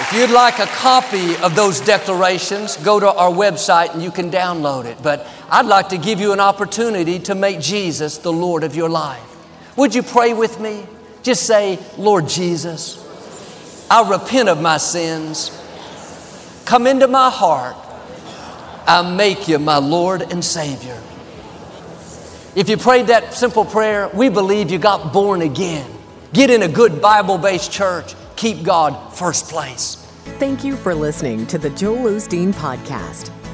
If 0.00 0.12
you'd 0.14 0.30
like 0.30 0.58
a 0.58 0.66
copy 0.66 1.36
of 1.36 1.54
those 1.54 1.80
declarations, 1.80 2.76
go 2.78 2.98
to 2.98 3.12
our 3.12 3.30
website 3.30 3.94
and 3.94 4.02
you 4.02 4.10
can 4.10 4.32
download 4.32 4.84
it. 4.84 5.00
But 5.00 5.28
I'd 5.52 5.66
like 5.66 5.90
to 5.90 5.98
give 5.98 6.18
you 6.18 6.32
an 6.32 6.40
opportunity 6.40 7.18
to 7.20 7.34
make 7.34 7.60
Jesus 7.60 8.16
the 8.16 8.32
Lord 8.32 8.64
of 8.64 8.74
your 8.74 8.88
life. 8.88 9.20
Would 9.76 9.94
you 9.94 10.02
pray 10.02 10.32
with 10.32 10.58
me? 10.58 10.86
Just 11.22 11.42
say, 11.42 11.78
Lord 11.98 12.26
Jesus, 12.26 12.98
I 13.90 14.08
repent 14.08 14.48
of 14.48 14.62
my 14.62 14.78
sins. 14.78 15.50
Come 16.64 16.86
into 16.86 17.06
my 17.06 17.28
heart. 17.28 17.76
I 18.86 19.14
make 19.14 19.46
you 19.46 19.58
my 19.58 19.76
Lord 19.76 20.22
and 20.22 20.42
Savior. 20.42 20.98
If 22.56 22.70
you 22.70 22.78
prayed 22.78 23.08
that 23.08 23.34
simple 23.34 23.66
prayer, 23.66 24.08
we 24.14 24.30
believe 24.30 24.70
you 24.70 24.78
got 24.78 25.12
born 25.12 25.42
again. 25.42 25.86
Get 26.32 26.48
in 26.48 26.62
a 26.62 26.68
good 26.68 27.02
Bible 27.02 27.36
based 27.36 27.70
church. 27.70 28.14
Keep 28.36 28.62
God 28.62 29.12
first 29.12 29.50
place. 29.50 29.96
Thank 30.38 30.64
you 30.64 30.76
for 30.76 30.94
listening 30.94 31.46
to 31.48 31.58
the 31.58 31.68
Joel 31.68 32.12
Osteen 32.12 32.54
Podcast. 32.54 33.30